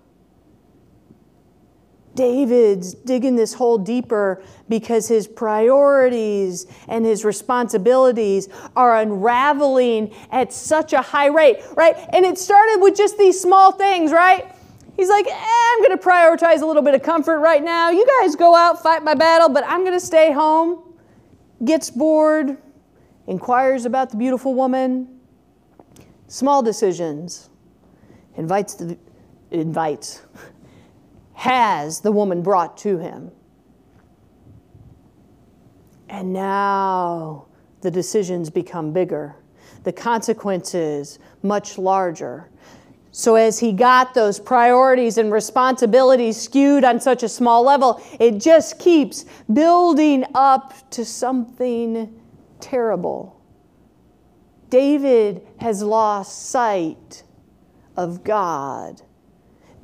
David's 2.14 2.94
digging 2.94 3.34
this 3.34 3.52
hole 3.52 3.78
deeper 3.78 4.40
because 4.68 5.08
his 5.08 5.26
priorities 5.26 6.66
and 6.86 7.04
his 7.04 7.24
responsibilities 7.24 8.48
are 8.76 9.00
unraveling 9.00 10.14
at 10.30 10.52
such 10.52 10.92
a 10.92 11.02
high 11.02 11.26
rate, 11.26 11.58
right? 11.76 11.96
And 12.12 12.24
it 12.24 12.38
started 12.38 12.78
with 12.80 12.96
just 12.96 13.18
these 13.18 13.40
small 13.40 13.72
things, 13.72 14.12
right? 14.12 14.53
He's 14.96 15.08
like, 15.08 15.26
eh, 15.26 15.32
I'm 15.32 15.78
going 15.82 15.98
to 15.98 16.02
prioritize 16.02 16.62
a 16.62 16.66
little 16.66 16.82
bit 16.82 16.94
of 16.94 17.02
comfort 17.02 17.40
right 17.40 17.62
now. 17.62 17.90
You 17.90 18.06
guys 18.20 18.36
go 18.36 18.54
out, 18.54 18.82
fight 18.82 19.02
my 19.02 19.14
battle, 19.14 19.48
but 19.48 19.64
I'm 19.66 19.80
going 19.80 19.98
to 19.98 20.04
stay 20.04 20.32
home. 20.32 20.94
Gets 21.64 21.90
bored, 21.90 22.56
inquires 23.26 23.86
about 23.86 24.10
the 24.10 24.16
beautiful 24.16 24.54
woman. 24.54 25.20
Small 26.28 26.62
decisions. 26.62 27.50
Invites 28.36 28.74
the, 28.74 28.98
invites, 29.50 30.22
has 31.34 32.00
the 32.00 32.12
woman 32.12 32.42
brought 32.42 32.76
to 32.78 32.98
him. 32.98 33.30
And 36.08 36.32
now 36.32 37.46
the 37.80 37.90
decisions 37.90 38.50
become 38.50 38.92
bigger, 38.92 39.36
the 39.82 39.92
consequences 39.92 41.18
much 41.42 41.78
larger. 41.78 42.50
So, 43.16 43.36
as 43.36 43.60
he 43.60 43.72
got 43.72 44.12
those 44.12 44.40
priorities 44.40 45.18
and 45.18 45.30
responsibilities 45.30 46.36
skewed 46.36 46.82
on 46.82 46.98
such 46.98 47.22
a 47.22 47.28
small 47.28 47.62
level, 47.62 48.02
it 48.18 48.40
just 48.40 48.80
keeps 48.80 49.24
building 49.52 50.24
up 50.34 50.74
to 50.90 51.04
something 51.04 52.20
terrible. 52.58 53.40
David 54.68 55.46
has 55.58 55.80
lost 55.80 56.46
sight 56.46 57.22
of 57.96 58.24
God. 58.24 59.00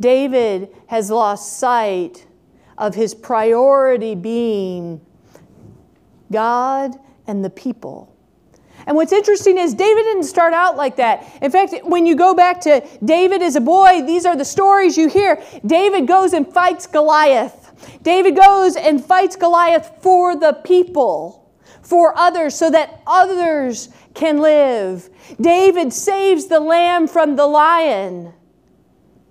David 0.00 0.74
has 0.88 1.08
lost 1.08 1.56
sight 1.56 2.26
of 2.78 2.96
his 2.96 3.14
priority 3.14 4.16
being 4.16 5.00
God 6.32 6.98
and 7.28 7.44
the 7.44 7.50
people. 7.50 8.12
And 8.90 8.96
what's 8.96 9.12
interesting 9.12 9.56
is 9.56 9.72
David 9.72 10.02
didn't 10.02 10.24
start 10.24 10.52
out 10.52 10.76
like 10.76 10.96
that. 10.96 11.24
In 11.40 11.52
fact, 11.52 11.72
when 11.84 12.06
you 12.06 12.16
go 12.16 12.34
back 12.34 12.60
to 12.62 12.84
David 13.04 13.40
as 13.40 13.54
a 13.54 13.60
boy, 13.60 14.02
these 14.04 14.26
are 14.26 14.34
the 14.34 14.44
stories 14.44 14.98
you 14.98 15.08
hear. 15.08 15.40
David 15.64 16.08
goes 16.08 16.32
and 16.32 16.52
fights 16.52 16.88
Goliath. 16.88 17.70
David 18.02 18.34
goes 18.34 18.74
and 18.74 19.00
fights 19.00 19.36
Goliath 19.36 19.92
for 20.02 20.34
the 20.34 20.54
people, 20.64 21.52
for 21.82 22.18
others, 22.18 22.56
so 22.56 22.68
that 22.68 23.00
others 23.06 23.90
can 24.14 24.40
live. 24.40 25.08
David 25.40 25.92
saves 25.92 26.46
the 26.46 26.58
lamb 26.58 27.06
from 27.06 27.36
the 27.36 27.46
lion. 27.46 28.32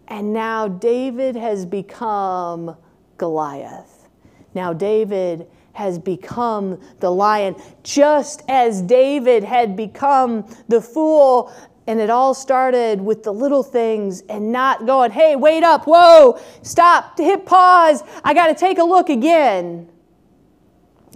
And 0.07 0.31
now 0.31 0.69
David 0.69 1.35
has 1.35 1.65
become 1.65 2.77
Goliath. 3.17 4.07
Now 4.53 4.71
David 4.71 5.49
has 5.79 5.97
become 5.97 6.77
the 6.99 7.09
lion, 7.09 7.55
just 7.83 8.43
as 8.49 8.81
David 8.81 9.45
had 9.45 9.77
become 9.77 10.45
the 10.67 10.81
fool 10.81 11.53
And 11.87 12.01
it 12.01 12.09
all 12.09 12.33
started 12.33 12.99
with 12.99 13.23
the 13.23 13.31
little 13.31 13.63
things 13.63 14.21
and 14.29 14.51
not 14.51 14.85
going, 14.85 15.09
hey, 15.09 15.37
wait 15.37 15.63
up, 15.63 15.85
whoa, 15.87 16.37
stop, 16.61 17.17
hit 17.17 17.45
pause, 17.45 18.03
I 18.23 18.33
got 18.33 18.47
to 18.47 18.55
take 18.55 18.77
a 18.77 18.83
look 18.83 19.09
again. 19.09 19.89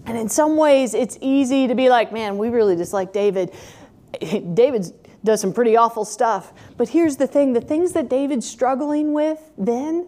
And 0.05 0.17
in 0.17 0.29
some 0.29 0.55
ways, 0.55 0.93
it's 0.93 1.17
easy 1.21 1.67
to 1.67 1.75
be 1.75 1.89
like, 1.89 2.11
man, 2.11 2.37
we 2.37 2.47
really 2.47 2.75
dislike 2.77 3.13
David. 3.13 3.53
David 4.53 4.85
does 5.25 5.41
some 5.41 5.53
pretty 5.53 5.75
awful 5.75 6.05
stuff. 6.05 6.53
But 6.77 6.89
here's 6.89 7.17
the 7.17 7.27
thing 7.27 7.51
the 7.51 7.61
things 7.61 7.91
that 7.91 8.09
David's 8.09 8.49
struggling 8.49 9.13
with 9.13 9.51
then 9.57 10.07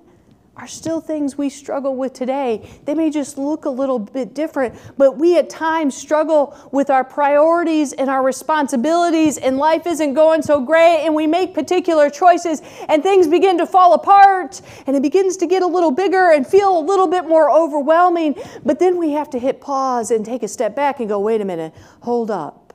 are 0.58 0.68
still 0.68 1.02
things 1.02 1.38
we 1.38 1.50
struggle 1.50 1.96
with 1.96 2.14
today. 2.14 2.70
They 2.86 2.94
may 2.94 3.10
just 3.10 3.38
look 3.38 3.66
a 3.66 3.70
little 3.70 4.00
bit 4.00 4.34
different, 4.34 4.76
but 4.98 5.18
we 5.18 5.38
at 5.38 5.50
times 5.50 5.96
struggle 5.96 6.58
with 6.72 6.90
our 6.90 7.04
priorities 7.04 7.92
and 7.92 8.10
our 8.10 8.24
responsibilities, 8.24 9.38
and 9.38 9.58
life 9.58 9.86
isn't 9.86 10.14
going 10.14 10.42
so 10.42 10.62
great, 10.62 11.06
and 11.06 11.14
we 11.14 11.28
make 11.28 11.54
particular 11.54 12.10
choices, 12.10 12.62
and 12.88 13.04
things 13.04 13.28
begin 13.28 13.58
to 13.58 13.66
fall 13.66 13.94
apart, 13.94 14.62
and 14.88 14.96
it 14.96 15.02
begins 15.02 15.36
to 15.38 15.48
get 15.48 15.62
a 15.62 15.68
little 15.68 15.92
bigger 15.92 16.32
and 16.32 16.48
feel 16.48 16.80
a 16.80 16.84
little 16.84 17.08
bit 17.08 17.28
more 17.28 17.52
overwhelming. 17.52 18.36
But 18.64 18.80
then 18.80 18.98
we 18.98 19.12
have 19.12 19.30
to 19.32 19.40
hit 19.40 19.60
pause 19.60 20.10
and 20.10 20.26
take 20.26 20.42
a 20.42 20.48
step 20.48 20.74
back 20.74 21.02
and 21.02 21.10
go, 21.10 21.20
wait 21.20 21.42
a 21.42 21.46
minute, 21.46 21.74
hold 22.00 22.32
up. 22.32 22.74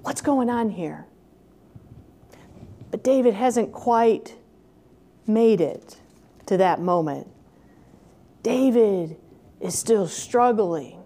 What's 0.00 0.22
going 0.22 0.48
on 0.48 0.70
here? 0.70 1.04
But 2.90 3.04
David 3.04 3.34
hasn't 3.34 3.70
quite 3.72 4.34
made 5.26 5.60
it 5.60 5.99
to 6.50 6.56
that 6.56 6.80
moment. 6.80 7.28
David 8.42 9.16
is 9.60 9.78
still 9.78 10.08
struggling 10.08 11.00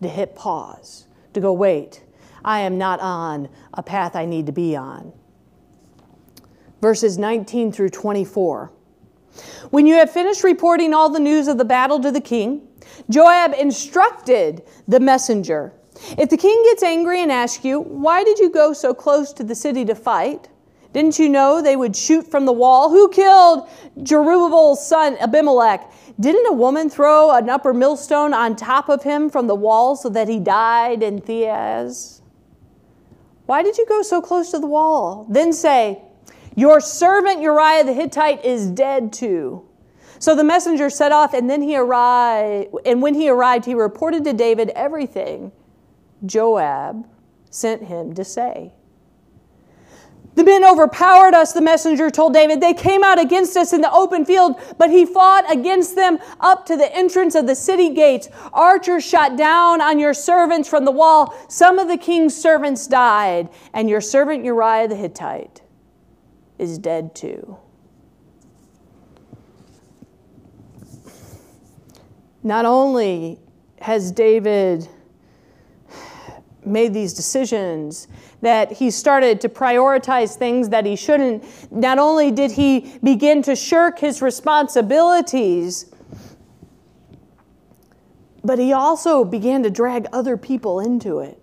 to 0.00 0.08
hit 0.08 0.34
pause, 0.34 1.06
to 1.34 1.40
go, 1.40 1.52
wait, 1.52 2.02
I 2.42 2.60
am 2.60 2.78
not 2.78 2.98
on 3.00 3.50
a 3.74 3.82
path 3.82 4.16
I 4.16 4.24
need 4.24 4.46
to 4.46 4.52
be 4.52 4.74
on. 4.74 5.12
Verses 6.80 7.18
19 7.18 7.70
through 7.70 7.90
24. 7.90 8.72
When 9.68 9.86
you 9.86 9.96
have 9.96 10.10
finished 10.10 10.42
reporting 10.42 10.94
all 10.94 11.10
the 11.10 11.20
news 11.20 11.48
of 11.48 11.58
the 11.58 11.66
battle 11.66 12.00
to 12.00 12.10
the 12.10 12.22
king, 12.22 12.66
Joab 13.10 13.52
instructed 13.52 14.62
the 14.88 15.00
messenger 15.00 15.74
If 16.16 16.30
the 16.30 16.38
king 16.38 16.62
gets 16.64 16.82
angry 16.82 17.20
and 17.20 17.30
asks 17.30 17.62
you, 17.62 17.78
Why 17.78 18.24
did 18.24 18.38
you 18.38 18.48
go 18.48 18.72
so 18.72 18.94
close 18.94 19.34
to 19.34 19.44
the 19.44 19.54
city 19.54 19.84
to 19.84 19.94
fight? 19.94 20.48
Didn't 20.92 21.18
you 21.18 21.28
know 21.28 21.62
they 21.62 21.76
would 21.76 21.96
shoot 21.96 22.30
from 22.30 22.44
the 22.44 22.52
wall? 22.52 22.90
Who 22.90 23.08
killed 23.08 23.68
Jerubbaal's 23.98 24.86
son 24.86 25.16
Abimelech? 25.18 25.90
Didn't 26.20 26.46
a 26.46 26.52
woman 26.52 26.90
throw 26.90 27.30
an 27.30 27.48
upper 27.48 27.72
millstone 27.72 28.34
on 28.34 28.56
top 28.56 28.88
of 28.88 29.02
him 29.02 29.30
from 29.30 29.46
the 29.46 29.54
wall 29.54 29.96
so 29.96 30.08
that 30.10 30.28
he 30.28 30.38
died 30.38 31.02
in 31.02 31.20
Thebez? 31.20 32.20
Why 33.46 33.62
did 33.62 33.78
you 33.78 33.86
go 33.86 34.02
so 34.02 34.20
close 34.20 34.50
to 34.50 34.58
the 34.58 34.66
wall? 34.66 35.26
Then 35.30 35.52
say, 35.52 36.02
Your 36.54 36.80
servant 36.80 37.40
Uriah 37.40 37.84
the 37.84 37.94
Hittite 37.94 38.44
is 38.44 38.66
dead 38.68 39.12
too. 39.12 39.66
So 40.18 40.36
the 40.36 40.44
messenger 40.44 40.88
set 40.88 41.10
off, 41.10 41.34
and 41.34 41.50
then 41.50 41.62
he 41.62 41.76
arrived. 41.76 42.68
And 42.86 43.02
when 43.02 43.14
he 43.14 43.28
arrived, 43.28 43.64
he 43.64 43.74
reported 43.74 44.22
to 44.24 44.32
David 44.32 44.70
everything 44.76 45.50
Joab 46.24 47.08
sent 47.50 47.84
him 47.84 48.14
to 48.14 48.24
say. 48.24 48.72
The 50.34 50.44
men 50.44 50.64
overpowered 50.64 51.34
us, 51.34 51.52
the 51.52 51.60
messenger 51.60 52.10
told 52.10 52.32
David. 52.32 52.60
They 52.60 52.72
came 52.72 53.04
out 53.04 53.20
against 53.20 53.56
us 53.56 53.72
in 53.72 53.82
the 53.82 53.92
open 53.92 54.24
field, 54.24 54.58
but 54.78 54.90
he 54.90 55.04
fought 55.04 55.50
against 55.52 55.94
them 55.94 56.18
up 56.40 56.64
to 56.66 56.76
the 56.76 56.94
entrance 56.96 57.34
of 57.34 57.46
the 57.46 57.54
city 57.54 57.90
gates. 57.90 58.28
Archers 58.52 59.04
shot 59.04 59.36
down 59.36 59.82
on 59.82 59.98
your 59.98 60.14
servants 60.14 60.68
from 60.68 60.86
the 60.86 60.90
wall. 60.90 61.34
Some 61.48 61.78
of 61.78 61.88
the 61.88 61.98
king's 61.98 62.34
servants 62.34 62.86
died, 62.86 63.50
and 63.74 63.90
your 63.90 64.00
servant 64.00 64.42
Uriah 64.44 64.88
the 64.88 64.96
Hittite 64.96 65.60
is 66.58 66.78
dead 66.78 67.14
too. 67.14 67.58
Not 72.42 72.64
only 72.64 73.38
has 73.80 74.10
David 74.10 74.88
made 76.64 76.94
these 76.94 77.12
decisions 77.12 78.08
that 78.40 78.72
he 78.72 78.90
started 78.90 79.40
to 79.40 79.48
prioritize 79.48 80.36
things 80.36 80.68
that 80.70 80.86
he 80.86 80.96
shouldn't. 80.96 81.44
Not 81.72 81.98
only 81.98 82.30
did 82.30 82.52
he 82.52 82.98
begin 83.02 83.42
to 83.42 83.56
shirk 83.56 83.98
his 83.98 84.22
responsibilities, 84.22 85.92
but 88.44 88.58
he 88.58 88.72
also 88.72 89.24
began 89.24 89.62
to 89.62 89.70
drag 89.70 90.06
other 90.12 90.36
people 90.36 90.80
into 90.80 91.20
it. 91.20 91.38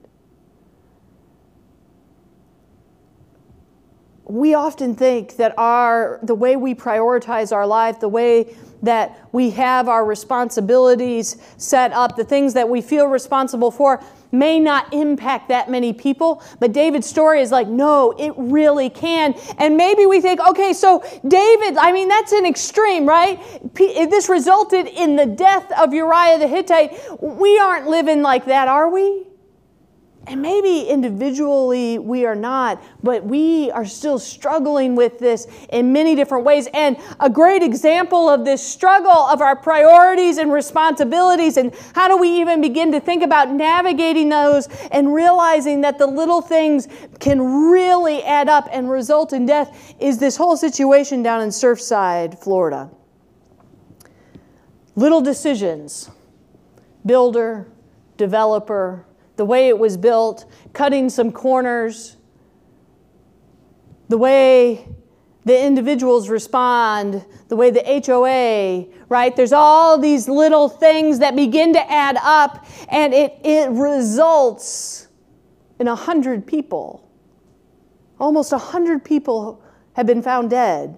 We 4.25 4.53
often 4.53 4.95
think 4.95 5.37
that 5.37 5.57
our 5.57 6.19
the 6.21 6.35
way 6.35 6.55
we 6.55 6.75
prioritize 6.75 7.51
our 7.51 7.65
life, 7.65 7.99
the 7.99 8.09
way 8.09 8.55
that 8.83 9.27
we 9.31 9.49
have 9.51 9.89
our 9.89 10.05
responsibilities 10.05 11.37
set 11.57 11.91
up, 11.93 12.15
the 12.15 12.23
things 12.23 12.53
that 12.53 12.69
we 12.69 12.81
feel 12.81 13.07
responsible 13.07 13.71
for, 13.71 14.01
may 14.31 14.59
not 14.59 14.93
impact 14.93 15.49
that 15.49 15.69
many 15.69 15.93
people, 15.93 16.43
but 16.59 16.71
David's 16.71 17.07
story 17.07 17.41
is 17.41 17.51
like, 17.51 17.67
no, 17.67 18.13
it 18.17 18.33
really 18.37 18.89
can. 18.89 19.33
And 19.57 19.77
maybe 19.77 20.05
we 20.05 20.21
think, 20.21 20.39
okay, 20.39 20.73
so 20.73 21.03
David, 21.27 21.77
I 21.77 21.91
mean, 21.91 22.07
that's 22.07 22.31
an 22.31 22.45
extreme, 22.45 23.05
right? 23.07 23.39
This 23.75 24.29
resulted 24.29 24.87
in 24.87 25.15
the 25.15 25.25
death 25.25 25.71
of 25.79 25.93
Uriah 25.93 26.37
the 26.39 26.47
Hittite. 26.47 26.99
We 27.21 27.57
aren't 27.59 27.87
living 27.87 28.21
like 28.21 28.45
that, 28.45 28.67
are 28.67 28.89
we? 28.89 29.28
And 30.29 30.43
maybe 30.43 30.81
individually 30.81 31.97
we 31.97 32.23
are 32.27 32.35
not, 32.35 32.83
but 33.01 33.25
we 33.25 33.71
are 33.71 33.83
still 33.83 34.19
struggling 34.19 34.95
with 34.95 35.17
this 35.17 35.47
in 35.69 35.91
many 35.91 36.13
different 36.13 36.45
ways. 36.45 36.67
And 36.71 36.97
a 37.19 37.31
great 37.31 37.63
example 37.63 38.29
of 38.29 38.45
this 38.45 38.61
struggle 38.61 39.09
of 39.09 39.41
our 39.41 39.55
priorities 39.55 40.37
and 40.37 40.53
responsibilities, 40.53 41.57
and 41.57 41.73
how 41.95 42.07
do 42.07 42.15
we 42.15 42.41
even 42.41 42.61
begin 42.61 42.91
to 42.91 42.99
think 42.99 43.23
about 43.23 43.49
navigating 43.49 44.29
those 44.29 44.67
and 44.91 45.11
realizing 45.11 45.81
that 45.81 45.97
the 45.97 46.05
little 46.05 46.43
things 46.43 46.87
can 47.19 47.41
really 47.71 48.23
add 48.23 48.47
up 48.47 48.69
and 48.71 48.87
result 48.87 49.33
in 49.33 49.47
death, 49.47 49.95
is 49.99 50.19
this 50.19 50.37
whole 50.37 50.55
situation 50.55 51.23
down 51.23 51.41
in 51.41 51.49
Surfside, 51.49 52.37
Florida. 52.37 52.91
Little 54.95 55.21
decisions 55.21 56.11
builder, 57.03 57.65
developer, 58.17 59.07
the 59.39 59.45
way 59.45 59.69
it 59.69 59.79
was 59.79 59.95
built, 59.95 60.43
cutting 60.73 61.09
some 61.09 61.31
corners, 61.31 62.17
the 64.09 64.17
way 64.17 64.85
the 65.45 65.65
individuals 65.65 66.27
respond, 66.27 67.23
the 67.47 67.55
way 67.55 67.71
the 67.71 68.03
HOA, 68.05 68.93
right? 69.07 69.35
There's 69.37 69.53
all 69.53 69.97
these 69.97 70.27
little 70.27 70.67
things 70.67 71.19
that 71.19 71.37
begin 71.37 71.71
to 71.71 71.89
add 71.89 72.17
up, 72.21 72.65
and 72.89 73.13
it, 73.13 73.37
it 73.45 73.69
results 73.69 75.07
in 75.79 75.87
a 75.87 75.95
hundred 75.95 76.45
people. 76.45 77.09
Almost 78.19 78.51
a 78.51 78.57
hundred 78.57 79.05
people 79.05 79.63
have 79.93 80.05
been 80.05 80.21
found 80.21 80.49
dead, 80.49 80.97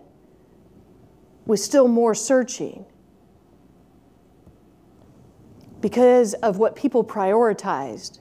with 1.45 1.59
still 1.59 1.87
more 1.87 2.15
searching 2.15 2.85
because 5.79 6.33
of 6.33 6.57
what 6.57 6.75
people 6.75 7.03
prioritized. 7.03 8.17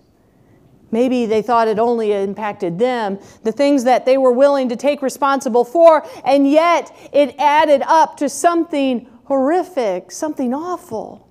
Maybe 0.92 1.26
they 1.26 1.42
thought 1.42 1.68
it 1.68 1.79
only 1.79 2.12
impacted 2.12 2.79
them, 2.79 3.18
the 3.44 3.53
things 3.53 3.85
that 3.85 4.07
they 4.07 4.18
were 4.18 4.33
willing 4.33 4.68
to 4.70 4.76
take 4.76 5.03
responsible 5.03 5.64
for, 5.64 6.07
and 6.24 6.50
yet 6.50 6.94
it 7.12 7.35
added 7.38 7.83
up 7.87 8.16
to 8.18 8.29
something 8.29 9.09
horrific, 9.24 10.11
something 10.11 10.53
awful. 10.53 11.29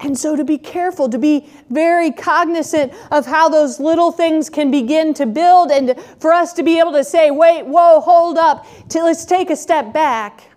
And 0.00 0.18
so 0.18 0.36
to 0.36 0.44
be 0.44 0.58
careful, 0.58 1.08
to 1.08 1.18
be 1.18 1.48
very 1.70 2.10
cognizant 2.10 2.92
of 3.10 3.24
how 3.24 3.48
those 3.48 3.80
little 3.80 4.12
things 4.12 4.50
can 4.50 4.70
begin 4.70 5.14
to 5.14 5.24
build, 5.24 5.70
and 5.70 5.94
for 6.18 6.32
us 6.32 6.52
to 6.54 6.62
be 6.62 6.78
able 6.78 6.92
to 6.92 7.04
say, 7.04 7.30
wait, 7.30 7.64
whoa, 7.64 8.00
hold 8.00 8.36
up, 8.36 8.66
to, 8.90 9.02
let's 9.04 9.24
take 9.24 9.48
a 9.48 9.56
step 9.56 9.92
back. 9.94 10.50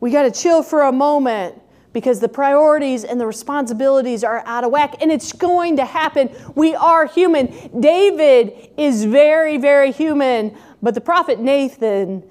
We 0.00 0.10
got 0.10 0.22
to 0.22 0.32
chill 0.32 0.64
for 0.64 0.82
a 0.82 0.90
moment 0.92 1.61
because 1.92 2.20
the 2.20 2.28
priorities 2.28 3.04
and 3.04 3.20
the 3.20 3.26
responsibilities 3.26 4.24
are 4.24 4.42
out 4.46 4.64
of 4.64 4.70
whack 4.70 4.96
and 5.00 5.12
it's 5.12 5.32
going 5.32 5.76
to 5.76 5.84
happen. 5.84 6.30
We 6.54 6.74
are 6.74 7.06
human. 7.06 7.54
David 7.78 8.70
is 8.76 9.04
very, 9.04 9.58
very 9.58 9.92
human, 9.92 10.56
but 10.80 10.94
the 10.94 11.00
prophet 11.00 11.38
Nathan 11.38 12.22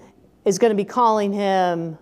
is 0.45 0.58
going 0.58 0.71
to 0.71 0.76
be 0.76 0.86
calling 0.86 1.34
him 1.34 1.97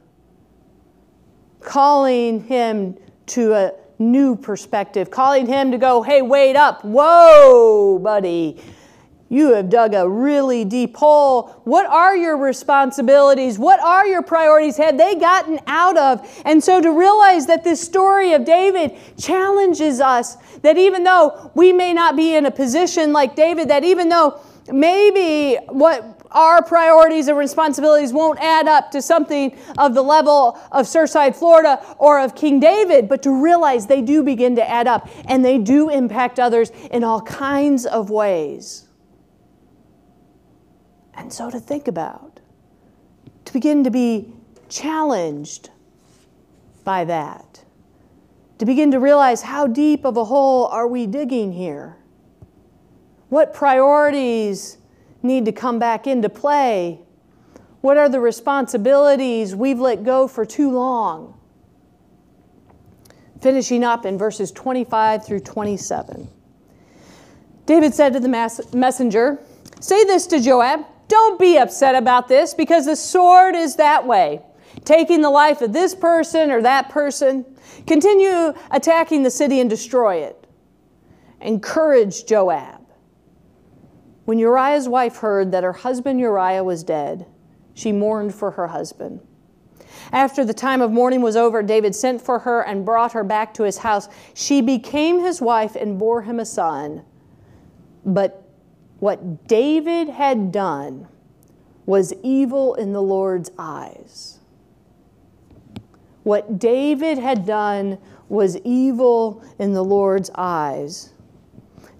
calling 1.62 2.42
him 2.46 2.98
to 3.28 3.54
a 3.54 3.74
new 4.00 4.36
perspective, 4.36 5.12
calling 5.12 5.46
him 5.46 5.72
to 5.72 5.78
go, 5.78 6.02
"Hey, 6.02 6.22
wait 6.22 6.56
up. 6.56 6.84
Whoa, 6.84 8.00
buddy. 8.00 8.62
You 9.30 9.54
have 9.54 9.70
dug 9.70 9.94
a 9.94 10.10
really 10.10 10.66
deep 10.66 10.98
hole. 10.98 11.62
What 11.64 11.86
are 11.86 12.18
your 12.18 12.36
responsibilities? 12.36 13.60
What 13.60 13.80
are 13.80 14.06
your 14.08 14.24
priorities? 14.24 14.78
Have 14.78 14.98
they 14.98 15.16
gotten 15.16 15.60
out 15.68 15.98
of? 15.98 16.28
And 16.46 16.64
so 16.64 16.82
to 16.82 16.92
realize 16.92 17.46
that 17.46 17.64
this 17.64 17.80
story 17.80 18.34
of 18.34 18.44
David 18.44 18.98
challenges 19.18 20.02
us 20.02 20.36
that 20.64 20.78
even 20.78 21.04
though 21.04 21.52
we 21.54 21.72
may 21.72 21.94
not 21.94 22.16
be 22.16 22.36
in 22.36 22.48
a 22.48 22.52
position 22.52 23.14
like 23.14 23.36
David, 23.36 23.70
that 23.70 23.84
even 23.84 24.10
though 24.10 24.42
maybe 24.72 25.58
what 25.68 26.20
our 26.32 26.64
priorities 26.64 27.28
and 27.28 27.38
responsibilities 27.38 28.14
won't 28.14 28.40
add 28.40 28.68
up 28.68 28.92
to 28.92 29.02
something 29.02 29.58
of 29.78 29.94
the 29.94 30.02
level 30.02 30.60
of 30.72 30.86
Surfside, 30.86 31.36
Florida, 31.36 31.84
or 31.98 32.20
of 32.20 32.36
King 32.36 32.60
David, 32.60 33.10
but 33.10 33.24
to 33.24 33.44
realize 33.44 33.88
they 33.88 34.02
do 34.02 34.24
begin 34.24 34.56
to 34.56 34.68
add 34.68 34.88
up 34.88 35.10
and 35.26 35.44
they 35.44 35.58
do 35.58 35.90
impact 35.90 36.40
others 36.40 36.72
in 36.92 37.04
all 37.04 37.22
kinds 37.22 37.86
of 37.86 38.10
ways. 38.10 38.89
And 41.20 41.34
so 41.34 41.52
to 41.52 41.60
think 41.60 41.90
about, 41.90 42.40
to 43.44 43.52
begin 43.52 43.84
to 43.84 43.92
be 43.92 44.32
challenged 44.70 45.70
by 46.86 47.04
that, 47.04 47.66
to 48.58 48.66
begin 48.66 48.90
to 48.92 49.02
realize 49.02 49.42
how 49.42 49.68
deep 49.68 50.06
of 50.06 50.16
a 50.16 50.24
hole 50.24 50.68
are 50.68 50.88
we 50.88 51.06
digging 51.08 51.52
here? 51.52 51.98
What 53.28 53.54
priorities 53.54 54.78
need 55.22 55.44
to 55.44 55.52
come 55.52 55.78
back 55.78 56.08
into 56.08 56.30
play? 56.30 57.02
What 57.82 57.98
are 57.98 58.08
the 58.08 58.22
responsibilities 58.22 59.54
we've 59.54 59.80
let 59.80 60.06
go 60.06 60.26
for 60.26 60.46
too 60.46 60.72
long? 60.72 61.38
Finishing 63.42 63.84
up 63.84 64.06
in 64.06 64.18
verses 64.18 64.54
25 64.54 65.26
through 65.26 65.42
27. 65.42 66.30
David 67.66 67.94
said 67.94 68.14
to 68.14 68.22
the 68.22 68.64
messenger, 68.74 69.40
Say 69.82 70.06
this 70.06 70.26
to 70.28 70.40
Joab 70.40 70.86
don't 71.10 71.40
be 71.40 71.58
upset 71.58 71.96
about 71.96 72.30
this 72.30 72.54
because 72.54 72.86
the 72.86 72.96
sword 72.96 73.56
is 73.56 73.76
that 73.76 74.08
way, 74.08 74.42
taking 74.86 75.22
the 75.22 75.30
life 75.30 75.62
of 75.62 75.74
this 75.74 75.94
person 75.94 76.52
or 76.52 76.62
that 76.62 76.90
person. 76.90 77.46
Continue 77.86 78.54
attacking 78.72 79.24
the 79.24 79.32
city 79.32 79.60
and 79.60 79.70
destroy 79.70 80.18
it. 80.18 80.48
Encourage 81.42 82.26
Joab. 82.26 82.80
When 84.26 84.38
Uriah's 84.38 84.88
wife 84.88 85.18
heard 85.18 85.52
that 85.52 85.64
her 85.64 85.74
husband 85.74 86.20
Uriah 86.20 86.64
was 86.64 86.84
dead, 86.84 87.26
she 87.74 87.92
mourned 87.92 88.36
for 88.36 88.52
her 88.52 88.68
husband. 88.68 89.22
After 90.12 90.46
the 90.46 90.54
time 90.54 90.82
of 90.82 90.92
mourning 90.92 91.22
was 91.22 91.36
over, 91.36 91.64
David 91.64 91.96
sent 91.96 92.22
for 92.22 92.40
her 92.40 92.62
and 92.62 92.86
brought 92.86 93.14
her 93.14 93.24
back 93.24 93.54
to 93.56 93.64
his 93.64 93.80
house. 93.80 94.08
She 94.36 94.62
became 94.62 95.20
his 95.20 95.42
wife 95.42 95.76
and 95.76 95.98
bore 95.98 96.22
him 96.22 96.40
a 96.40 96.46
son. 96.46 97.04
But 98.06 98.39
what 99.00 99.48
David 99.48 100.10
had 100.10 100.52
done 100.52 101.08
was 101.86 102.14
evil 102.22 102.76
in 102.76 102.94
the 102.94 103.02
Lord's 103.02 103.50
eyes. 103.58 104.40
What 106.24 106.60
David 106.60 107.18
had 107.18 107.46
done 107.46 107.98
was 108.28 108.58
evil 108.58 109.44
in 109.58 109.74
the 109.74 109.84
Lord's 109.84 110.30
eyes. 110.36 111.14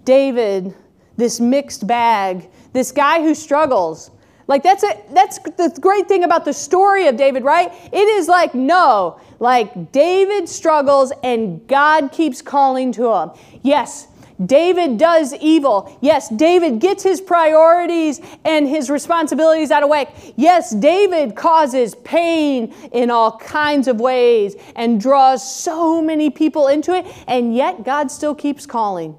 David, 0.04 0.74
this 1.16 1.40
mixed 1.40 1.86
bag, 1.86 2.48
this 2.72 2.92
guy 2.92 3.20
who 3.20 3.34
struggles, 3.34 4.10
like 4.46 4.62
that's 4.62 4.82
a, 4.82 5.00
that's 5.12 5.38
the 5.38 5.76
great 5.80 6.08
thing 6.08 6.24
about 6.24 6.44
the 6.44 6.52
story 6.52 7.06
of 7.06 7.16
David, 7.16 7.44
right? 7.44 7.72
It 7.92 8.08
is 8.08 8.28
like 8.28 8.54
no, 8.54 9.20
like 9.38 9.92
David 9.92 10.48
struggles 10.48 11.12
and 11.22 11.66
God 11.68 12.12
keeps 12.12 12.42
calling 12.42 12.92
to 12.92 13.12
him. 13.12 13.30
Yes, 13.62 14.08
David 14.44 14.96
does 14.98 15.34
evil. 15.34 15.96
Yes, 16.00 16.28
David 16.28 16.78
gets 16.80 17.02
his 17.02 17.20
priorities 17.20 18.20
and 18.44 18.66
his 18.66 18.88
responsibilities 18.88 19.70
out 19.70 19.82
of 19.82 19.88
whack. 19.88 20.14
Yes, 20.36 20.70
David 20.70 21.36
causes 21.36 21.94
pain 21.96 22.74
in 22.92 23.10
all 23.10 23.38
kinds 23.38 23.86
of 23.86 24.00
ways 24.00 24.56
and 24.76 25.00
draws 25.00 25.42
so 25.54 26.00
many 26.00 26.30
people 26.30 26.68
into 26.68 26.94
it, 26.94 27.06
and 27.26 27.54
yet 27.54 27.84
God 27.84 28.10
still 28.10 28.34
keeps 28.34 28.66
calling. 28.66 29.16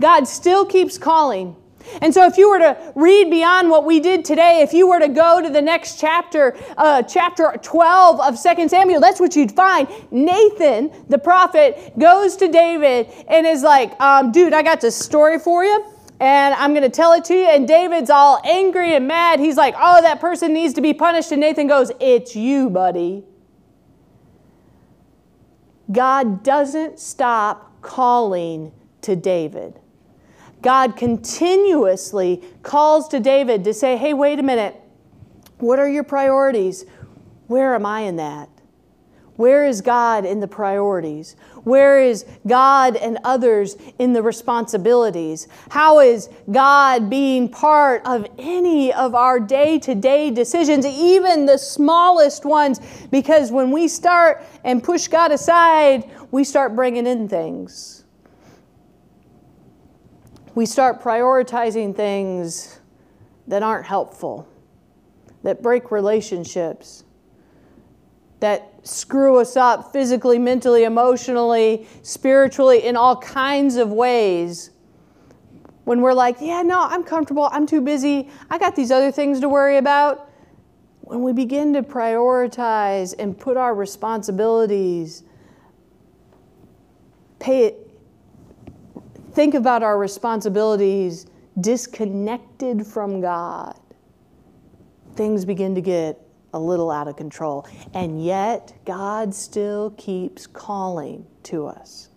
God 0.00 0.26
still 0.26 0.64
keeps 0.64 0.98
calling. 0.98 1.56
And 2.00 2.12
so, 2.12 2.26
if 2.26 2.36
you 2.36 2.50
were 2.50 2.58
to 2.58 2.92
read 2.94 3.30
beyond 3.30 3.70
what 3.70 3.84
we 3.84 4.00
did 4.00 4.24
today, 4.24 4.60
if 4.62 4.72
you 4.72 4.88
were 4.88 4.98
to 4.98 5.08
go 5.08 5.40
to 5.40 5.48
the 5.48 5.62
next 5.62 6.00
chapter, 6.00 6.56
uh, 6.76 7.02
chapter 7.02 7.54
12 7.62 8.20
of 8.20 8.40
2 8.40 8.68
Samuel, 8.68 9.00
that's 9.00 9.20
what 9.20 9.36
you'd 9.36 9.52
find. 9.52 9.88
Nathan, 10.10 10.90
the 11.08 11.18
prophet, 11.18 11.92
goes 11.98 12.36
to 12.36 12.48
David 12.48 13.08
and 13.28 13.46
is 13.46 13.62
like, 13.62 13.98
um, 14.00 14.32
dude, 14.32 14.52
I 14.52 14.62
got 14.62 14.80
this 14.80 14.96
story 14.96 15.38
for 15.38 15.64
you. 15.64 15.84
And 16.20 16.54
I'm 16.54 16.72
going 16.72 16.84
to 16.84 16.88
tell 16.88 17.12
it 17.12 17.24
to 17.26 17.34
you. 17.34 17.46
And 17.46 17.66
David's 17.66 18.08
all 18.08 18.40
angry 18.44 18.94
and 18.94 19.06
mad. 19.08 19.40
He's 19.40 19.56
like, 19.56 19.74
oh, 19.76 20.00
that 20.00 20.20
person 20.20 20.54
needs 20.54 20.72
to 20.74 20.80
be 20.80 20.94
punished. 20.94 21.32
And 21.32 21.40
Nathan 21.40 21.66
goes, 21.66 21.90
it's 22.00 22.36
you, 22.36 22.70
buddy. 22.70 23.24
God 25.90 26.42
doesn't 26.42 26.98
stop 26.98 27.82
calling 27.82 28.72
to 29.02 29.16
David. 29.16 29.80
God 30.64 30.96
continuously 30.96 32.42
calls 32.62 33.06
to 33.08 33.20
David 33.20 33.64
to 33.64 33.74
say, 33.74 33.98
hey, 33.98 34.14
wait 34.14 34.38
a 34.38 34.42
minute. 34.42 34.74
What 35.58 35.78
are 35.78 35.88
your 35.88 36.04
priorities? 36.04 36.86
Where 37.48 37.74
am 37.74 37.84
I 37.84 38.00
in 38.00 38.16
that? 38.16 38.48
Where 39.36 39.66
is 39.66 39.82
God 39.82 40.24
in 40.24 40.40
the 40.40 40.48
priorities? 40.48 41.36
Where 41.64 42.00
is 42.00 42.24
God 42.46 42.96
and 42.96 43.18
others 43.24 43.76
in 43.98 44.14
the 44.14 44.22
responsibilities? 44.22 45.48
How 45.68 46.00
is 46.00 46.30
God 46.50 47.10
being 47.10 47.50
part 47.50 48.00
of 48.06 48.26
any 48.38 48.90
of 48.90 49.14
our 49.14 49.38
day 49.38 49.78
to 49.80 49.94
day 49.94 50.30
decisions, 50.30 50.86
even 50.86 51.44
the 51.44 51.58
smallest 51.58 52.46
ones? 52.46 52.80
Because 53.10 53.52
when 53.52 53.70
we 53.70 53.86
start 53.86 54.42
and 54.64 54.82
push 54.82 55.08
God 55.08 55.30
aside, 55.30 56.08
we 56.30 56.42
start 56.42 56.74
bringing 56.74 57.06
in 57.06 57.28
things 57.28 58.03
we 60.54 60.66
start 60.66 61.02
prioritizing 61.02 61.94
things 61.94 62.80
that 63.46 63.62
aren't 63.62 63.86
helpful, 63.86 64.48
that 65.42 65.62
break 65.62 65.90
relationships, 65.90 67.04
that 68.40 68.72
screw 68.82 69.38
us 69.38 69.56
up 69.56 69.92
physically, 69.92 70.38
mentally, 70.38 70.84
emotionally, 70.84 71.86
spiritually, 72.02 72.84
in 72.84 72.96
all 72.96 73.16
kinds 73.16 73.76
of 73.76 73.90
ways. 73.90 74.70
When 75.84 76.00
we're 76.00 76.14
like, 76.14 76.36
yeah, 76.40 76.62
no, 76.62 76.82
I'm 76.82 77.02
comfortable, 77.02 77.48
I'm 77.52 77.66
too 77.66 77.80
busy, 77.80 78.30
I 78.48 78.58
got 78.58 78.76
these 78.76 78.90
other 78.90 79.10
things 79.10 79.40
to 79.40 79.48
worry 79.48 79.76
about. 79.76 80.30
When 81.00 81.22
we 81.22 81.32
begin 81.32 81.74
to 81.74 81.82
prioritize 81.82 83.14
and 83.18 83.38
put 83.38 83.58
our 83.58 83.74
responsibilities, 83.74 85.24
pay 87.38 87.66
it 87.66 87.83
think 89.34 89.54
about 89.54 89.82
our 89.82 89.98
responsibilities 89.98 91.26
disconnected 91.60 92.86
from 92.86 93.20
God, 93.20 93.78
things 95.14 95.44
begin 95.44 95.74
to 95.74 95.80
get 95.80 96.20
a 96.52 96.58
little 96.58 96.90
out 96.90 97.08
of 97.08 97.16
control. 97.16 97.66
And 97.92 98.24
yet, 98.24 98.72
God 98.84 99.34
still 99.34 99.90
keeps 99.90 100.46
calling 100.46 101.26
to 101.44 101.66
us. 101.66 102.08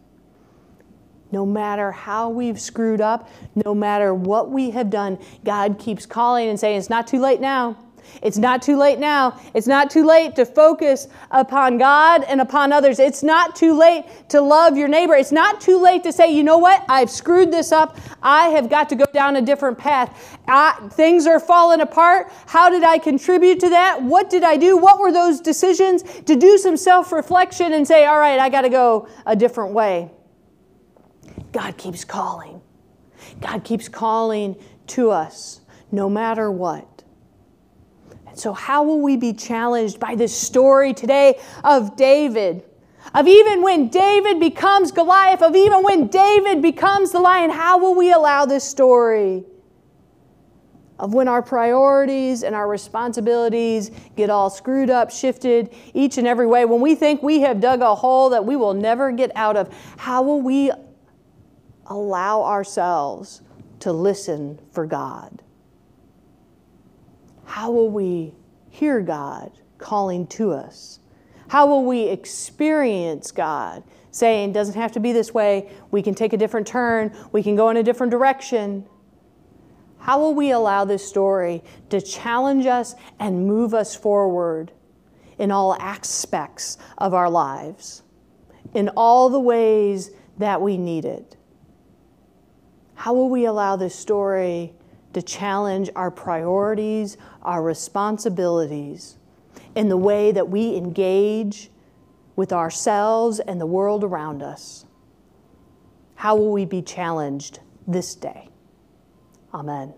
No 1.31 1.45
matter 1.45 1.91
how 1.91 2.29
we've 2.29 2.59
screwed 2.59 3.01
up, 3.01 3.29
no 3.65 3.75
matter 3.75 4.13
what 4.13 4.49
we 4.49 4.69
have 4.71 4.89
done, 4.89 5.19
God 5.43 5.77
keeps 5.77 6.05
calling 6.05 6.47
and 6.47 6.59
saying, 6.59 6.77
It's 6.77 6.89
not 6.89 7.07
too 7.07 7.19
late 7.19 7.41
now. 7.41 7.77
It's 8.21 8.37
not 8.37 8.61
too 8.61 8.77
late 8.77 8.99
now. 8.99 9.39
It's 9.53 9.67
not 9.67 9.89
too 9.89 10.05
late 10.05 10.35
to 10.35 10.45
focus 10.45 11.07
upon 11.31 11.77
God 11.77 12.23
and 12.23 12.41
upon 12.41 12.73
others. 12.73 12.99
It's 12.99 13.23
not 13.23 13.55
too 13.55 13.77
late 13.77 14.05
to 14.29 14.41
love 14.41 14.77
your 14.77 14.87
neighbor. 14.87 15.13
It's 15.15 15.31
not 15.31 15.61
too 15.61 15.79
late 15.81 16.03
to 16.03 16.11
say, 16.11 16.33
you 16.33 16.43
know 16.43 16.57
what? 16.57 16.83
I've 16.89 17.09
screwed 17.09 17.51
this 17.51 17.71
up. 17.71 17.97
I 18.21 18.49
have 18.49 18.69
got 18.69 18.89
to 18.89 18.95
go 18.95 19.05
down 19.13 19.35
a 19.35 19.41
different 19.41 19.77
path. 19.77 20.39
I, 20.47 20.73
things 20.91 21.27
are 21.27 21.39
falling 21.39 21.81
apart. 21.81 22.31
How 22.47 22.69
did 22.69 22.83
I 22.83 22.97
contribute 22.97 23.59
to 23.61 23.69
that? 23.69 24.01
What 24.01 24.29
did 24.29 24.43
I 24.43 24.57
do? 24.57 24.77
What 24.77 24.99
were 24.99 25.11
those 25.11 25.39
decisions? 25.41 26.03
To 26.03 26.35
do 26.35 26.57
some 26.57 26.77
self 26.77 27.11
reflection 27.11 27.73
and 27.73 27.87
say, 27.87 28.05
all 28.05 28.19
right, 28.19 28.39
I 28.39 28.49
got 28.49 28.61
to 28.61 28.69
go 28.69 29.07
a 29.25 29.35
different 29.35 29.73
way. 29.73 30.11
God 31.51 31.77
keeps 31.77 32.03
calling. 32.03 32.61
God 33.41 33.63
keeps 33.63 33.87
calling 33.87 34.55
to 34.87 35.11
us 35.11 35.61
no 35.91 36.09
matter 36.09 36.51
what. 36.51 36.96
So, 38.39 38.53
how 38.53 38.83
will 38.83 39.01
we 39.01 39.17
be 39.17 39.33
challenged 39.33 39.99
by 39.99 40.15
this 40.15 40.35
story 40.35 40.93
today 40.93 41.39
of 41.63 41.95
David? 41.95 42.63
Of 43.13 43.27
even 43.27 43.61
when 43.61 43.87
David 43.87 44.39
becomes 44.39 44.91
Goliath, 44.91 45.41
of 45.41 45.55
even 45.55 45.81
when 45.81 46.07
David 46.07 46.61
becomes 46.61 47.11
the 47.11 47.19
lion, 47.19 47.49
how 47.49 47.77
will 47.77 47.95
we 47.95 48.11
allow 48.11 48.45
this 48.45 48.63
story? 48.63 49.45
Of 50.99 51.13
when 51.13 51.27
our 51.27 51.41
priorities 51.41 52.43
and 52.43 52.53
our 52.53 52.67
responsibilities 52.67 53.91
get 54.15 54.29
all 54.29 54.49
screwed 54.49 54.89
up, 54.89 55.09
shifted 55.09 55.73
each 55.93 56.17
and 56.17 56.27
every 56.27 56.47
way, 56.47 56.65
when 56.65 56.81
we 56.81 56.95
think 56.95 57.23
we 57.23 57.39
have 57.41 57.61
dug 57.61 57.81
a 57.81 57.95
hole 57.95 58.29
that 58.31 58.45
we 58.45 58.55
will 58.55 58.73
never 58.73 59.11
get 59.11 59.31
out 59.35 59.55
of, 59.55 59.73
how 59.97 60.21
will 60.21 60.41
we 60.41 60.71
allow 61.85 62.43
ourselves 62.43 63.41
to 63.79 63.93
listen 63.93 64.59
for 64.71 64.85
God? 64.85 65.43
How 67.47 67.71
will 67.71 67.89
we 67.89 68.33
hear 68.69 68.99
God 68.99 69.51
calling 69.77 70.27
to 70.27 70.51
us? 70.51 70.99
How 71.47 71.65
will 71.65 71.85
we 71.85 72.03
experience 72.03 73.31
God 73.31 73.83
saying, 74.11 74.51
doesn't 74.51 74.75
have 74.75 74.91
to 74.91 74.99
be 74.99 75.13
this 75.13 75.33
way, 75.33 75.71
we 75.89 76.01
can 76.01 76.13
take 76.13 76.33
a 76.33 76.37
different 76.37 76.67
turn, 76.67 77.15
we 77.31 77.41
can 77.41 77.55
go 77.55 77.69
in 77.69 77.77
a 77.77 77.83
different 77.83 78.11
direction? 78.11 78.85
How 79.97 80.19
will 80.19 80.35
we 80.35 80.51
allow 80.51 80.83
this 80.83 81.07
story 81.07 81.63
to 81.89 82.01
challenge 82.01 82.65
us 82.65 82.95
and 83.17 83.47
move 83.47 83.73
us 83.73 83.95
forward 83.95 84.73
in 85.37 85.49
all 85.49 85.73
aspects 85.75 86.77
of 86.97 87.13
our 87.13 87.29
lives, 87.29 88.03
in 88.73 88.89
all 88.89 89.29
the 89.29 89.39
ways 89.39 90.11
that 90.37 90.61
we 90.61 90.77
need 90.77 91.05
it? 91.05 91.37
How 92.95 93.13
will 93.13 93.29
we 93.29 93.45
allow 93.45 93.77
this 93.77 93.95
story 93.95 94.73
to 95.17 95.21
challenge 95.23 95.89
our 95.95 96.11
priorities, 96.11 97.17
our 97.47 97.63
responsibilities, 97.63 99.17
in 99.73 99.89
the 99.89 99.97
way 99.97 100.31
that 100.31 100.49
we 100.49 100.75
engage 100.75 101.71
with 102.35 102.53
ourselves 102.53 103.39
and 103.39 103.59
the 103.59 103.65
world 103.65 104.03
around 104.03 104.43
us? 104.43 104.85
How 106.15 106.35
will 106.35 106.51
we 106.51 106.65
be 106.65 106.81
challenged 106.81 107.61
this 107.87 108.13
day? 108.15 108.49
Amen. 109.53 109.93